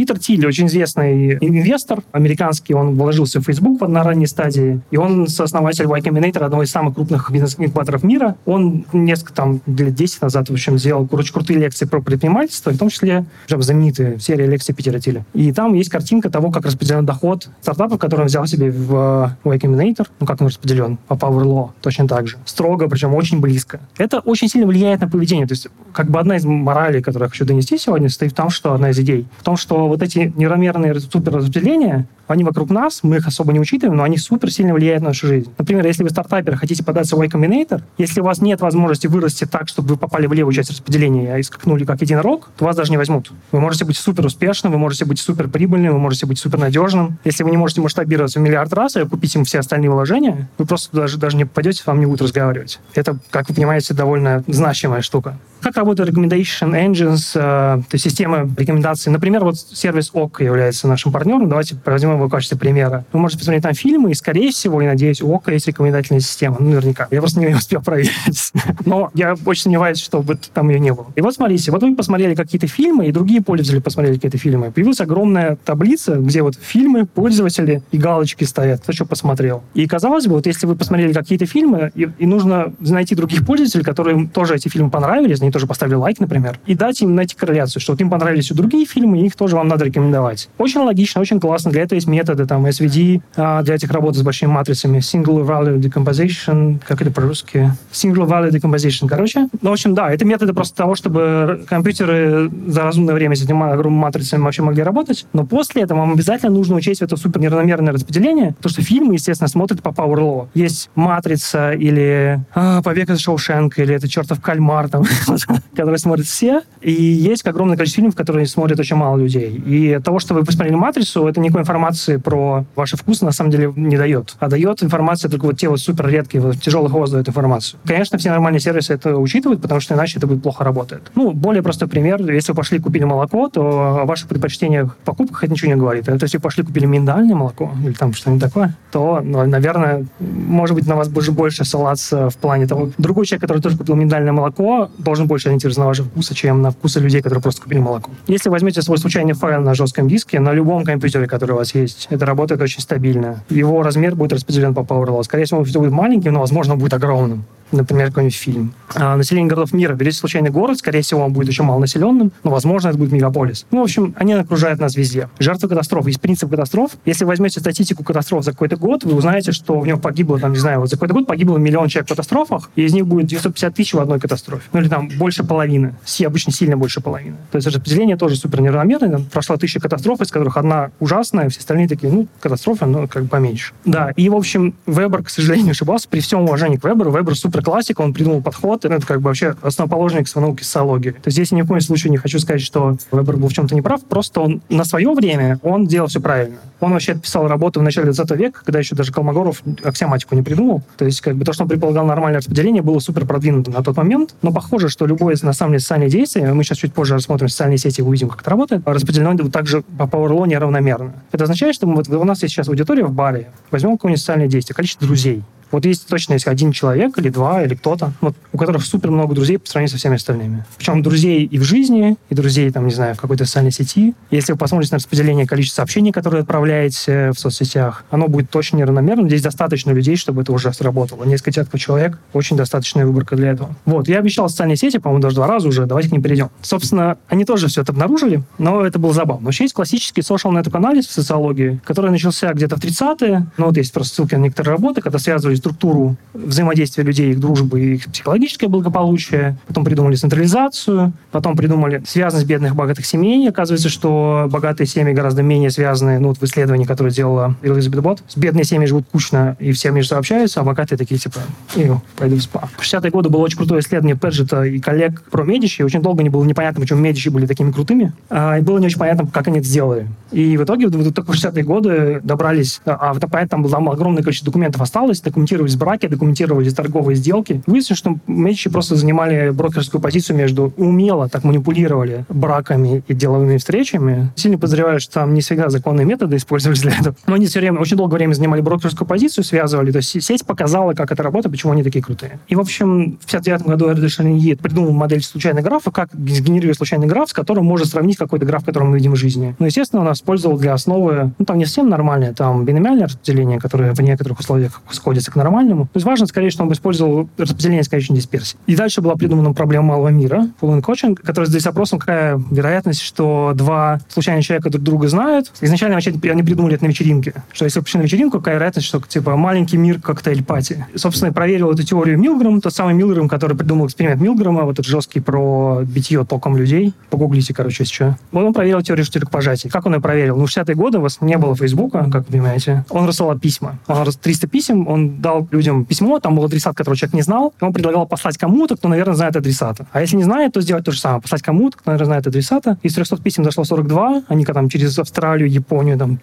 Питер 0.01 0.19
Тилли, 0.19 0.47
очень 0.47 0.67
известный 0.67 1.35
инвестор 1.43 2.03
американский, 2.13 2.73
он 2.73 2.95
вложился 2.95 3.39
в 3.43 3.45
Facebook 3.45 3.87
на 3.87 4.03
ранней 4.03 4.27
стадии, 4.27 4.81
и 4.91 4.97
он 4.97 5.29
сооснователь 5.29 5.85
Y 5.85 6.01
Combinator, 6.01 6.39
одного 6.39 6.63
из 6.63 6.71
самых 6.71 6.95
крупных 6.95 7.31
бизнес-инкубаторов 7.31 8.03
мира. 8.03 8.35
Он 8.47 8.87
несколько 8.95 9.35
там 9.35 9.61
лет 9.67 9.95
10 9.95 10.23
назад, 10.23 10.49
в 10.49 10.55
общем, 10.55 10.79
сделал 10.79 11.07
очень 11.11 11.35
крутые 11.35 11.59
лекции 11.59 11.85
про 11.85 12.01
предпринимательство, 12.01 12.71
в 12.71 12.79
том 12.79 12.89
числе 12.89 13.27
прям 13.47 13.61
знаменитые 13.61 14.19
серия 14.21 14.47
лекций 14.47 14.75
Питера 14.75 14.99
Тилли. 15.01 15.23
И 15.35 15.53
там 15.53 15.75
есть 15.75 15.91
картинка 15.91 16.31
того, 16.31 16.51
как 16.51 16.65
распределен 16.65 17.05
доход 17.05 17.51
стартапа, 17.61 17.99
который 17.99 18.23
он 18.23 18.29
взял 18.29 18.47
себе 18.47 18.71
в 18.71 19.37
Y 19.45 19.59
Combinator, 19.59 20.09
ну 20.19 20.25
как 20.27 20.41
он 20.41 20.47
распределен, 20.47 20.97
по 21.09 21.13
Power 21.13 21.45
Law, 21.45 21.71
точно 21.83 22.09
так 22.09 22.27
же. 22.27 22.39
Строго, 22.47 22.89
причем 22.89 23.15
очень 23.15 23.39
близко. 23.39 23.81
Это 23.99 24.21
очень 24.21 24.49
сильно 24.49 24.67
влияет 24.67 25.03
на 25.03 25.11
поведение. 25.11 25.47
То 25.47 25.53
есть, 25.53 25.69
как 25.93 26.11
бы 26.11 26.19
одна 26.19 26.37
из 26.37 26.47
моралей, 26.47 27.03
которую 27.03 27.27
я 27.27 27.31
хочу 27.31 27.45
донести 27.45 27.77
сегодня, 27.77 28.09
состоит 28.09 28.33
в 28.33 28.35
том, 28.35 28.49
что 28.49 28.73
одна 28.73 28.89
из 28.89 28.99
идей, 28.99 29.27
в 29.39 29.45
том, 29.45 29.59
что 29.59 29.90
вот 29.91 30.03
эти 30.03 30.33
неравномерные 30.37 30.99
суперраспределения, 31.01 32.07
они 32.27 32.45
вокруг 32.45 32.71
нас, 32.71 33.01
мы 33.03 33.17
их 33.17 33.27
особо 33.27 33.53
не 33.53 33.61
учитываем, 33.61 33.97
но 33.97 34.05
они 34.05 34.17
супер 34.17 34.53
сильно 34.53 34.73
влияют 34.73 35.03
на 35.03 35.09
нашу 35.09 35.27
жизнь. 35.27 35.51
Например, 35.59 35.85
если 35.85 36.05
вы 36.05 36.11
стартапер, 36.11 36.57
хотите 36.57 36.85
податься 36.85 37.17
в 37.17 37.23
Y 37.23 37.29
Combinator, 37.29 37.83
если 37.99 38.21
у 38.21 38.25
вас 38.25 38.41
нет 38.41 38.61
возможности 38.61 39.09
вырасти 39.09 39.47
так, 39.47 39.69
чтобы 39.69 39.89
вы 39.89 39.97
попали 39.97 40.27
в 40.27 40.33
левую 40.33 40.55
часть 40.55 40.71
распределения 40.71 41.37
и 41.39 41.43
скакнули 41.43 41.85
как 41.85 42.01
единорог, 42.01 42.51
то 42.57 42.65
вас 42.65 42.77
даже 42.77 42.93
не 42.93 42.97
возьмут. 42.97 43.33
Вы 43.51 43.61
можете 43.61 43.85
быть 43.85 43.97
супер 43.97 44.25
успешным, 44.25 44.73
вы 44.73 44.79
можете 44.79 45.05
быть 45.05 45.19
супер 45.19 45.49
прибыльным, 45.49 45.93
вы 45.93 45.99
можете 45.99 46.27
быть 46.27 46.39
супер 46.39 46.59
надежным. 46.59 47.19
Если 47.25 47.43
вы 47.43 47.51
не 47.51 47.57
можете 47.57 47.81
масштабироваться 47.81 48.39
в 48.39 48.43
миллиард 48.43 48.73
раз 48.73 48.97
и 48.97 49.05
купить 49.05 49.35
им 49.35 49.45
все 49.45 49.59
остальные 49.59 49.91
вложения, 49.91 50.49
вы 50.57 50.67
просто 50.67 50.97
даже, 50.97 51.19
даже 51.19 51.37
не 51.37 51.45
попадете, 51.45 51.83
вам 51.87 51.99
не 51.99 52.07
будут 52.07 52.23
разговаривать. 52.23 52.79
Это, 52.95 53.19
как 53.31 53.49
вы 53.49 53.57
понимаете, 53.57 53.93
довольно 53.93 54.45
значимая 54.47 55.03
штука. 55.03 55.37
Как 55.61 55.77
работают 55.77 56.11
recommendation 56.11 56.73
engines, 56.73 57.33
э, 57.35 57.83
то 57.83 57.93
есть 57.93 58.05
системы 58.05 58.51
рекомендаций? 58.57 59.13
Например, 59.13 59.45
вот 59.45 59.57
сервис 59.81 60.11
ОК 60.13 60.41
является 60.43 60.87
нашим 60.89 61.13
партнером. 61.13 61.49
Давайте 61.49 61.77
возьмем 61.85 62.15
его 62.15 62.27
в 62.27 62.31
качестве 62.31 62.59
примера. 62.59 63.05
Вы 63.13 63.21
можете 63.21 63.39
посмотреть 63.39 63.63
там 63.63 63.75
фильмы, 63.75 64.11
и, 64.11 64.15
скорее 64.15 64.51
всего, 64.51 64.81
я 64.83 64.91
надеюсь, 64.91 65.23
у 65.23 65.33
ОК 65.33 65.49
есть 65.49 65.67
рекомендательная 65.67 66.21
система. 66.21 66.57
Ну, 66.61 66.71
наверняка. 66.71 67.09
Я 67.11 67.21
просто 67.21 67.41
не 67.41 67.55
успел 67.55 67.83
проверить. 67.83 68.53
Но 68.85 69.11
я 69.15 69.35
очень 69.47 69.63
сомневаюсь, 69.63 69.99
что 69.99 70.21
вот 70.21 70.51
там 70.53 70.69
ее 70.69 70.81
не 70.81 70.93
было. 70.93 71.07
И 71.17 71.21
вот 71.21 71.35
смотрите, 71.35 71.71
вот 71.71 71.83
вы 71.83 71.95
посмотрели 71.97 72.35
какие-то 72.35 72.67
фильмы, 72.67 73.07
и 73.07 73.13
другие 73.13 73.43
пользователи 73.43 73.81
посмотрели 73.81 74.15
какие-то 74.15 74.39
фильмы. 74.39 74.71
Появилась 74.71 75.01
огромная 75.01 75.57
таблица, 75.65 76.17
где 76.17 76.43
вот 76.43 76.55
фильмы, 76.61 77.07
пользователи 77.07 77.83
и 77.91 77.99
галочки 77.99 78.45
стоят, 78.45 78.83
кто 78.83 78.93
что 78.93 79.05
посмотрел. 79.05 79.63
И 79.75 79.87
казалось 79.87 80.27
бы, 80.27 80.35
вот 80.35 80.47
если 80.47 80.67
вы 80.67 80.77
посмотрели 80.77 81.13
какие-то 81.13 81.47
фильмы, 81.47 81.91
и, 81.95 82.09
и 82.19 82.27
нужно 82.27 82.73
найти 82.81 83.15
других 83.15 83.47
пользователей, 83.47 83.85
которые 83.85 84.29
тоже 84.29 84.57
эти 84.57 84.69
фильмы 84.69 84.91
понравились, 84.91 85.41
они 85.41 85.51
тоже 85.51 85.67
поставили 85.67 85.95
лайк, 85.95 86.21
например, 86.21 86.59
и 86.67 86.75
дать 86.75 87.01
им 87.03 87.15
найти 87.15 87.37
корреляцию, 87.37 87.81
что 87.81 87.93
вот 87.93 88.01
им 88.01 88.11
понравились 88.11 88.51
и 88.51 88.55
другие 88.55 88.87
фильмы, 88.87 89.21
и 89.21 89.27
их 89.27 89.37
тоже 89.37 89.57
вам 89.61 89.69
надо 89.69 89.85
рекомендовать. 89.85 90.49
Очень 90.59 90.81
логично, 90.81 91.21
очень 91.21 91.39
классно. 91.39 91.71
Для 91.71 91.83
этого 91.83 91.97
есть 91.97 92.09
методы, 92.09 92.47
там, 92.47 92.67
SVD, 92.67 93.23
а, 93.37 93.63
для 93.63 93.75
этих 93.75 93.91
работы 93.91 94.19
с 94.19 94.23
большими 94.23 94.51
матрицами, 94.51 94.99
Single 94.99 95.47
Value 95.47 95.79
Decomposition, 95.79 96.81
как 96.87 97.01
это 97.03 97.11
по-русски? 97.11 97.73
Single 97.93 98.27
Value 98.27 98.51
Decomposition, 98.51 99.07
короче. 99.07 99.49
Ну, 99.61 99.71
в 99.71 99.73
общем, 99.73 99.95
да, 99.95 100.11
это 100.11 100.25
методы 100.25 100.53
просто 100.53 100.77
того, 100.77 100.95
чтобы 100.95 101.65
компьютеры 101.69 102.51
за 102.67 102.83
разумное 102.83 103.15
время 103.15 103.37
с 103.37 103.43
этими 103.43 103.71
огромными 103.71 104.03
матрицами 104.03 104.43
вообще 104.43 104.63
могли 104.63 104.83
работать. 104.83 105.27
Но 105.33 105.45
после 105.45 105.83
этого 105.83 105.99
вам 106.01 106.13
обязательно 106.13 106.53
нужно 106.53 106.77
учесть 106.77 107.03
это 107.03 107.17
супер 107.17 107.41
неравномерное 107.41 107.93
распределение, 107.93 108.55
потому 108.55 108.71
что 108.71 108.83
фильмы, 108.83 109.15
естественно, 109.15 109.49
смотрят 109.49 109.83
по 109.83 109.91
Power 109.91 110.17
Law. 110.17 110.49
Есть 110.55 110.91
«Матрица» 110.95 111.73
или 111.73 112.41
а, 112.55 112.83
«Побег 112.83 113.11
из 113.11 113.21
Шоушенка», 113.21 113.83
или 113.83 113.95
это 113.95 114.09
«Чертов 114.09 114.41
кальмар», 114.41 114.89
там, 114.89 115.05
который 115.77 115.99
смотрят 115.99 116.27
все. 116.27 116.63
И 116.81 116.93
есть 116.93 117.47
огромное 117.47 117.77
количество 117.77 118.01
фильмов, 118.01 118.17
которые 118.17 118.47
смотрят 118.47 118.81
очень 118.81 118.97
мало 118.97 119.19
людей. 119.19 119.50
И 119.51 119.93
от 119.93 120.05
того, 120.05 120.19
что 120.19 120.35
вы 120.35 120.45
посмотрели 120.45 120.75
«Матрицу», 120.75 121.27
это 121.27 121.41
никакой 121.41 121.63
информации 121.63 122.17
про 122.17 122.65
ваши 122.77 122.97
вкусы 122.97 123.25
на 123.25 123.33
самом 123.33 123.51
деле 123.51 123.73
не 123.77 123.97
дает. 123.97 124.37
А 124.39 124.49
дает 124.49 124.83
информация 124.83 125.31
только 125.31 125.45
вот 125.45 125.59
те 125.59 125.69
вот 125.69 125.81
супер 125.81 126.09
редкие, 126.09 126.43
вот 126.43 126.61
тяжелых 126.61 126.95
ОЗ 126.95 127.11
дают 127.11 127.29
информацию. 127.29 127.81
Конечно, 127.85 128.19
все 128.19 128.31
нормальные 128.31 128.61
сервисы 128.61 128.95
это 128.95 129.17
учитывают, 129.17 129.63
потому 129.63 129.81
что 129.81 129.95
иначе 129.95 130.19
это 130.19 130.27
будет 130.27 130.43
плохо 130.43 130.65
работать. 130.65 131.03
Ну, 131.15 131.33
более 131.33 131.63
простой 131.63 131.89
пример. 131.89 132.21
Если 132.31 132.53
вы 132.53 132.57
пошли 132.57 132.79
купили 132.79 133.05
молоко, 133.05 133.49
то 133.49 134.01
о 134.03 134.05
ваших 134.05 134.29
предпочтениях 134.29 134.95
в 134.95 135.05
покупках 135.05 135.45
это 135.45 135.53
ничего 135.53 135.73
не 135.73 135.79
говорит. 135.79 136.09
А 136.09 136.19
то 136.19 136.25
если 136.25 136.39
вы 136.39 136.43
пошли 136.43 136.65
купили 136.65 136.87
миндальное 136.87 137.35
молоко 137.35 137.73
или 137.85 137.93
там 137.93 138.13
что-нибудь 138.13 138.43
такое, 138.43 138.77
то, 138.91 139.21
ну, 139.23 139.47
наверное, 139.47 140.07
может 140.19 140.75
быть, 140.75 140.87
на 140.87 140.97
вас 140.97 141.09
будет 141.09 141.35
больше 141.35 141.65
ссылаться 141.65 142.31
в 142.31 142.37
плане 142.37 142.67
того. 142.67 142.91
Другой 142.99 143.27
человек, 143.27 143.43
который 143.43 143.63
тоже 143.63 143.77
купил 143.77 143.95
миндальное 143.95 144.33
молоко, 144.33 144.91
должен 144.99 145.27
больше 145.27 145.49
ориентироваться 145.49 145.81
на 145.81 145.87
ваши 145.87 146.03
вкусы, 146.03 146.35
чем 146.35 146.63
на 146.63 146.71
вкусы 146.71 147.01
людей, 147.01 147.23
которые 147.23 147.43
просто 147.43 147.63
купили 147.63 147.79
молоко. 147.79 148.11
Если 148.27 148.49
возьмете 148.49 148.83
свой 148.83 148.99
случайный 148.99 149.35
файл 149.41 149.63
на 149.63 149.75
жестком 149.75 150.09
диске, 150.09 150.39
на 150.39 150.53
любом 150.53 150.85
компьютере, 150.85 151.27
который 151.27 151.53
у 151.53 151.57
вас 151.57 151.75
есть, 151.75 152.07
это 152.11 152.27
работает 152.27 152.61
очень 152.61 152.81
стабильно. 152.81 153.43
Его 153.49 153.83
размер 153.83 154.15
будет 154.15 154.33
распределен 154.35 154.75
по 154.75 154.81
PowerLaw. 154.81 155.23
Скорее 155.25 155.45
всего, 155.45 155.61
он 155.61 155.67
будет 155.67 155.93
маленьким, 155.93 156.35
но, 156.35 156.41
возможно, 156.41 156.77
будет 156.77 156.95
огромным 156.95 157.45
например, 157.73 158.09
какой-нибудь 158.09 158.37
фильм. 158.37 158.75
А 158.95 159.17
население 159.17 159.49
городов 159.49 159.73
мира. 159.73 159.95
Берите 159.95 160.17
случайный 160.17 160.51
город, 160.51 160.79
скорее 160.79 161.03
всего, 161.03 161.23
он 161.23 161.33
будет 161.33 161.49
еще 161.49 161.63
малонаселенным, 161.63 162.33
но, 162.43 162.51
возможно, 162.51 162.89
это 162.89 162.99
будет 162.99 163.13
мегаполис. 163.13 163.67
Ну, 163.71 163.81
в 163.81 163.85
общем, 163.85 164.15
они 164.17 164.33
окружают 164.35 164.81
нас 164.81 164.97
везде. 164.97 165.29
Жертвы 165.39 165.69
катастроф. 165.69 166.07
Есть 166.07 166.21
принцип 166.21 166.51
катастроф. 166.51 166.93
Если 167.05 167.25
возьмете 167.25 167.61
статистику 167.61 168.05
катастроф 168.05 168.45
за 168.45 168.53
какой-то 168.53 168.77
год, 168.77 169.05
вы 169.05 169.15
узнаете, 169.15 169.53
что 169.53 169.79
в 169.79 169.87
нем 169.87 170.01
погибло, 170.01 170.39
там, 170.39 170.53
не 170.53 170.59
знаю, 170.59 170.81
вот 170.81 170.91
за 170.91 170.97
какой-то 170.97 171.15
год 171.15 171.27
погибло 171.27 171.59
миллион 171.59 171.89
человек 171.89 172.07
в 172.07 172.11
катастрофах, 172.11 172.71
и 172.77 172.83
из 172.83 172.93
них 172.93 173.07
будет 173.07 173.27
950 173.27 173.75
тысяч 173.75 173.95
в 173.95 174.01
одной 174.01 174.21
катастрофе. 174.21 174.63
Ну, 174.73 174.81
или 174.81 174.89
там 174.89 175.09
больше 175.19 175.45
половины. 175.45 175.95
Все 176.05 176.27
обычно 176.27 176.53
сильно 176.53 176.77
больше 176.77 177.01
половины. 177.01 177.37
То 177.51 177.57
есть 177.57 177.69
распределение 177.69 178.17
тоже 178.17 178.37
супер 178.37 178.61
неравномерное. 178.61 179.11
Там 179.11 179.25
прошла 179.25 179.57
тысяча 179.57 179.81
катастроф, 179.81 180.21
из 180.21 180.31
которых 180.31 180.57
одна 180.57 180.91
ужасная, 181.01 181.49
все 181.49 181.61
остальные 181.61 181.89
такие, 181.89 182.13
ну, 182.13 182.27
катастрофа, 182.41 182.87
но 182.87 183.07
как 183.07 183.25
бы 183.25 183.29
поменьше. 183.29 183.73
Да, 183.85 184.13
и, 184.17 184.29
в 184.29 184.35
общем, 184.35 184.75
Вебер, 184.87 185.23
к 185.23 185.31
сожалению, 185.31 185.71
ошибался. 185.71 186.09
При 186.09 186.21
всем 186.21 186.43
уважении 186.43 186.77
к 186.77 186.85
Веберу, 186.85 187.11
Вебер 187.11 187.37
супер 187.37 187.60
классик, 187.63 188.01
он 188.01 188.13
придумал 188.13 188.43
подход, 188.43 188.85
это 188.85 189.07
как 189.07 189.19
бы 189.21 189.29
вообще 189.29 189.57
основоположник 189.63 190.35
науки 190.35 190.63
социологии. 190.63 191.11
То 191.11 191.27
есть 191.27 191.37
здесь 191.37 191.53
ни 191.53 191.63
в 191.63 191.67
коем 191.67 191.81
случае 191.81 192.11
не 192.11 192.17
хочу 192.17 192.39
сказать, 192.39 192.63
что 192.63 192.97
Вебер 193.13 193.37
был 193.37 193.49
в 193.49 193.53
чем-то 193.53 193.75
неправ, 193.75 194.03
просто 194.05 194.41
он 194.41 194.63
на 194.69 194.85
свое 194.85 195.13
время 195.13 195.59
он 195.63 195.87
делал 195.87 196.09
все 196.09 196.21
правильно. 196.21 196.57
Он 196.81 196.93
вообще 196.93 197.15
писал 197.15 197.47
работу 197.47 197.81
в 197.81 197.83
начале 197.83 198.13
20 198.13 198.31
века, 198.39 198.63
когда 198.65 198.79
еще 198.79 198.97
даже 198.97 199.13
Колмогоров 199.13 199.63
аксиоматику 199.83 200.35
не 200.35 200.43
придумал. 200.43 200.83
То 200.97 201.05
есть 201.05 201.21
как 201.21 201.37
бы 201.37 201.45
то, 201.45 201.53
что 201.53 201.65
он 201.65 201.69
предполагал 201.69 202.07
нормальное 202.07 202.39
распределение, 202.39 202.83
было 202.83 202.99
супер 203.01 203.27
продвинуто 203.27 203.71
на 203.71 203.83
тот 203.83 203.97
момент. 203.97 204.35
Но 204.43 204.53
похоже, 204.53 204.89
что 204.89 205.07
любое 205.07 205.37
на 205.43 205.53
самом 205.53 205.73
деле 205.73 205.81
социальное 205.81 206.09
действие, 206.09 206.53
мы 206.53 206.65
сейчас 206.65 206.79
чуть 206.79 206.93
позже 206.93 207.15
рассмотрим 207.15 207.49
социальные 207.49 207.79
сети 207.79 208.01
и 208.01 208.05
увидим, 208.05 208.29
как 208.29 208.41
это 208.41 208.51
работает, 208.51 208.83
распределено 208.87 209.37
также 209.51 209.83
по 209.83 210.05
Power 210.05 210.31
Law 210.31 210.49
неравномерно. 210.49 211.13
Это 211.33 211.45
означает, 211.45 211.75
что 211.75 211.87
мы, 211.87 211.97
вот, 211.97 212.09
у 212.09 212.25
нас 212.25 212.43
есть 212.43 212.55
сейчас 212.55 212.69
аудитория 212.69 213.05
в 213.05 213.13
баре, 213.13 213.51
возьмем 213.71 213.93
какое-нибудь 213.93 214.21
социальное 214.21 214.49
действие, 214.49 214.75
количество 214.75 215.07
друзей. 215.07 215.43
Вот 215.71 215.85
есть 215.85 216.07
точно 216.07 216.35
есть 216.35 216.47
один 216.47 216.73
человек 216.73 217.19
или 217.19 217.29
два, 217.29 217.63
или 217.63 217.75
кто-то, 217.75 218.13
вот, 218.21 218.35
у 218.53 218.59
которых 218.59 218.85
супер 218.85 219.11
много 219.11 219.35
друзей 219.35 219.59
по 219.59 219.69
сравнению 219.69 219.93
со 219.93 219.99
всеми 219.99 220.17
остальными. 220.17 220.65
Причем 220.77 221.03
друзей 221.03 221.45
и 221.45 221.59
в 221.59 221.63
жизни, 221.63 222.17
и 222.29 222.35
друзей, 222.35 222.71
там, 222.71 222.87
не 222.87 222.95
знаю, 222.95 223.15
в 223.15 223.21
какой-то 223.21 223.45
социальной 223.45 223.73
сети. 223.73 224.15
Если 224.31 224.53
вы 224.53 224.59
посмотрите 224.59 224.95
на 224.95 224.99
распределение 224.99 225.47
количества 225.47 225.83
сообщений, 225.83 226.13
которые 226.13 226.43
отправляете 226.43 227.31
в 227.33 227.39
соцсетях, 227.39 228.05
оно 228.11 228.29
будет 228.29 228.51
точно 228.51 228.79
неравномерно. 228.79 229.29
Здесь 229.29 229.43
достаточно 229.43 229.91
людей, 229.91 230.17
чтобы 230.17 230.43
это 230.43 230.53
уже 230.53 230.73
сработало. 230.73 231.25
Несколько 231.25 231.51
десятков 231.53 231.81
человек, 231.81 232.19
очень 232.33 232.57
достаточная 232.57 233.07
выборка 233.07 233.37
для 233.37 233.51
этого. 233.53 233.75
Вот, 233.85 234.09
я 234.09 234.19
обещал 234.19 234.49
социальные 234.49 234.77
сети, 234.77 234.99
по-моему, 234.99 235.23
даже 235.23 235.37
два 235.37 235.47
раза 235.47 235.69
уже, 235.69 235.87
давайте 235.87 236.09
к 236.09 236.13
ним 236.13 236.23
перейдем. 236.23 236.51
Собственно, 236.63 237.19
они 237.29 237.45
тоже 237.45 237.69
все 237.69 237.83
это 237.83 237.93
обнаружили, 237.93 238.43
но 238.59 238.85
это 238.85 238.99
было 238.99 239.13
забавно. 239.13 239.47
Вообще 239.47 239.65
есть 239.65 239.75
классический 239.75 240.21
social 240.23 240.53
network 240.53 240.77
анализ 240.77 241.07
в 241.07 241.13
социологии, 241.13 241.81
который 241.85 242.11
начался 242.11 242.53
где-то 242.53 242.77
в 242.77 242.81
30-е, 242.81 243.47
ну 243.57 243.67
вот 243.67 243.77
есть 243.77 243.93
просто 243.93 244.15
ссылки 244.15 244.35
на 244.35 244.43
некоторые 244.43 244.73
работы, 244.73 245.01
когда 245.01 245.19
связывались 245.19 245.60
структуру 245.61 246.17
взаимодействия 246.35 247.05
людей, 247.05 247.33
их 247.33 247.41
дружбы 247.41 247.81
и 247.81 247.95
их 247.95 248.07
психологическое 248.07 248.69
благополучие. 248.69 249.57
Потом 249.67 249.85
придумали 249.85 250.17
централизацию. 250.17 251.13
Потом 251.31 251.57
придумали 251.57 252.03
связанность 252.07 252.47
бедных 252.47 252.73
и 252.73 252.75
богатых 252.75 253.07
семей. 253.07 253.49
Оказывается, 253.49 253.89
что 253.89 254.49
богатые 254.51 254.87
семьи 254.87 255.13
гораздо 255.13 255.43
менее 255.43 255.71
связаны, 255.71 256.19
ну, 256.19 256.29
вот 256.29 256.39
в 256.39 256.45
исследовании, 256.45 256.85
которое 256.85 257.11
делала 257.11 257.55
Элизабет 257.63 258.03
Бот. 258.03 258.23
Бедные 258.37 258.65
семьи 258.65 258.87
живут 258.87 259.07
кучно 259.11 259.57
и 259.59 259.73
все 259.73 259.91
между 259.91 260.17
общаются, 260.17 260.61
а 260.61 260.65
богатые 260.65 260.99
такие, 260.99 261.19
типа, 261.19 261.41
и 261.77 261.91
пойду 262.17 262.37
в 262.37 262.43
спа. 262.43 262.69
В 262.77 262.83
60-е 262.83 263.11
годы 263.11 263.29
было 263.29 263.43
очень 263.43 263.57
крутое 263.57 263.81
исследование 263.81 264.17
Педжета 264.17 264.63
и 264.63 264.79
коллег 264.79 265.23
про 265.31 265.45
Медичи. 265.45 265.83
Очень 265.83 266.03
долго 266.03 266.23
не 266.23 266.31
было 266.31 266.45
непонятно, 266.45 266.81
почему 266.81 267.01
Медичи 267.01 267.29
были 267.29 267.47
такими 267.47 267.71
крутыми. 267.71 268.13
А, 268.29 268.59
и 268.59 268.63
было 268.63 268.79
не 268.79 268.87
очень 268.87 268.99
понятно, 268.99 269.27
как 269.27 269.49
они 269.49 269.59
это 269.59 269.69
сделали. 269.69 270.09
И 270.33 270.57
в 270.57 270.65
итоге 270.65 270.89
вот 270.89 271.15
только 271.15 271.33
в 271.33 271.35
60-е 271.35 271.63
годы 271.65 272.21
добрались, 272.23 272.81
а, 272.85 273.11
а 273.11 273.15
понятно, 273.15 273.49
там, 273.49 273.69
там 273.69 273.89
огромное 273.89 274.23
количество 274.23 274.47
документов 274.47 274.81
осталось, 274.81 275.21
документировались 275.51 275.77
браки, 275.77 276.07
документировались 276.07 276.75
торговые 276.75 277.17
сделки. 277.17 277.63
Выяснилось, 277.67 277.99
что 277.99 278.17
Медичи 278.27 278.71
просто 278.71 278.95
занимали 278.97 279.51
брокерскую 279.51 280.01
позицию 280.01 280.37
между 280.37 280.73
умело 280.77 281.29
так 281.29 281.45
манипулировали 281.45 282.25
браками 282.29 283.03
и 283.09 283.15
деловыми 283.15 283.57
встречами. 283.57 284.31
Сильно 284.37 284.59
подозреваю, 284.59 285.01
что 285.01 285.15
там 285.15 285.35
не 285.35 285.41
всегда 285.41 285.69
законные 285.69 286.07
методы 286.07 286.37
использовались 286.37 286.81
для 286.83 286.93
этого. 286.93 287.17
Но 287.27 287.35
они 287.35 287.47
все 287.47 287.61
время, 287.61 287.81
очень 287.81 287.97
долгое 287.97 288.17
время 288.17 288.35
занимали 288.35 288.61
брокерскую 288.61 289.07
позицию, 289.07 289.45
связывали. 289.45 289.91
То 289.91 289.99
есть 289.99 290.23
сеть 290.23 290.45
показала, 290.47 290.93
как 290.95 291.11
это 291.11 291.23
работает, 291.23 291.53
почему 291.53 291.73
они 291.73 291.83
такие 291.83 292.03
крутые. 292.03 292.39
И, 292.49 292.55
в 292.55 292.61
общем, 292.61 293.19
в 293.21 293.27
59 293.27 293.63
году 293.63 293.91
Эрде 293.91 294.09
Шаленьи 294.09 294.55
придумал 294.55 294.93
модель 294.93 295.23
случайных 295.23 295.65
графа, 295.65 295.91
как 295.91 296.09
генерировать 296.15 296.77
случайный 296.77 297.07
граф, 297.07 297.31
с 297.31 297.33
которым 297.33 297.65
можно 297.65 297.87
сравнить 297.87 298.17
какой-то 298.17 298.47
граф, 298.47 298.65
который 298.65 298.85
мы 298.85 298.97
видим 298.97 299.13
в 299.13 299.17
жизни. 299.17 299.57
Но, 299.59 299.67
естественно, 299.67 300.03
он 300.03 300.13
использовал 300.13 300.59
для 300.59 300.75
основы, 300.75 301.33
ну, 301.39 301.45
там 301.45 301.59
не 301.59 301.65
совсем 301.65 301.89
нормальное, 301.89 302.33
там 302.33 302.65
биномиальное 302.65 303.07
распределение, 303.07 303.59
которое 303.59 303.93
в 303.95 304.01
некоторых 304.01 304.39
условиях 304.39 304.81
сходится 304.91 305.31
к 305.31 305.37
нормальному. 305.43 305.85
То 305.85 305.97
есть 305.97 306.07
важно, 306.07 306.27
скорее, 306.27 306.51
что 306.51 306.63
он 306.63 306.73
использовал 306.73 307.29
распределение 307.37 307.83
с 307.83 307.89
конечной 307.89 308.17
дисперсией. 308.17 308.61
И 308.67 308.77
дальше 308.77 309.01
была 309.01 309.17
придумана 309.17 309.53
проблема 309.53 309.89
малого 309.89 310.09
мира, 310.09 310.49
full 310.61 310.81
coaching, 310.83 311.15
который 311.17 311.47
задается 311.47 311.71
вопросом, 311.71 311.99
какая 311.99 312.41
вероятность, 312.51 313.01
что 313.01 313.53
два 313.55 314.01
случайных 314.09 314.45
человека 314.45 314.71
друг 314.71 314.85
друга 314.85 315.09
знают. 315.09 315.53
Изначально 315.61 315.97
вообще 315.97 316.13
они 316.31 316.43
придумали 316.43 316.75
это 316.75 316.85
на 316.85 316.89
вечеринке, 316.89 317.35
что 317.53 317.65
если 317.65 317.81
вы 317.81 317.85
пришли 317.85 318.01
на 318.01 318.05
вечеринку, 318.05 318.39
какая 318.39 318.55
вероятность, 318.57 318.87
что 318.87 319.01
типа 319.01 319.37
маленький 319.37 319.77
мир 319.77 320.01
коктейль 320.01 320.45
пати. 320.45 320.87
Собственно, 320.95 321.33
проверил 321.33 321.71
эту 321.71 321.83
теорию 321.83 322.19
Милграм, 322.19 322.61
тот 322.61 322.75
самый 322.75 322.95
Милграм, 322.95 323.29
который 323.29 323.57
придумал 323.57 323.87
эксперимент 323.87 324.21
Милграма, 324.21 324.65
вот 324.65 324.73
этот 324.73 324.87
жесткий 324.87 325.21
про 325.21 325.83
битье 325.83 326.25
током 326.25 326.57
людей. 326.57 326.95
Погуглите, 327.11 327.55
короче, 327.55 327.85
если 327.85 327.95
что. 327.95 328.19
Вот 328.33 328.45
он 328.45 328.53
проверил 328.53 328.83
теорию 328.83 329.07
пожатий. 329.31 329.71
Как 329.71 329.87
он 329.87 329.95
ее 329.95 330.01
проверил? 330.01 330.37
Ну, 330.37 330.47
в 330.47 330.49
60-е 330.49 330.75
годы 330.75 330.99
у 330.99 331.03
вас 331.03 331.19
не 331.21 331.37
было 331.39 331.55
Фейсбука, 331.55 332.09
как 332.11 332.27
вы 332.27 332.33
понимаете. 332.33 332.85
Он 332.91 333.07
рассылал 333.07 333.39
письма. 333.39 333.79
Он 333.87 334.03
раз 334.03 334.17
300 334.17 334.47
писем, 334.49 334.89
он 334.89 335.21
дал 335.21 335.30
людям 335.51 335.85
письмо, 335.85 336.21
там 336.21 336.37
был 336.37 336.45
адресат, 336.45 336.77
которого 336.77 336.97
человек 336.97 337.15
не 337.15 337.23
знал, 337.23 337.53
он 337.61 337.73
предлагал 337.73 338.07
послать 338.07 338.39
кому-то, 338.39 338.77
кто, 338.77 338.89
наверное, 338.89 339.15
знает 339.15 339.37
адресата. 339.37 339.87
А 339.93 340.01
если 340.01 340.17
не 340.17 340.25
знает, 340.25 340.53
то 340.53 340.61
сделать 340.61 340.85
то 340.85 340.93
же 340.93 341.01
самое. 341.01 341.23
Послать 341.23 341.43
кому-то, 341.43 341.79
кто, 341.79 341.91
наверное, 341.91 342.07
знает 342.07 342.27
адресата. 342.27 342.79
Из 342.83 342.95
300 342.95 343.19
писем 343.23 343.45
дошло 343.45 343.65
42, 343.65 344.25
они 344.29 344.45
там 344.45 344.69
через 344.69 344.99
Австралию, 344.99 345.51
Японию, 345.51 345.99
там, 345.99 346.19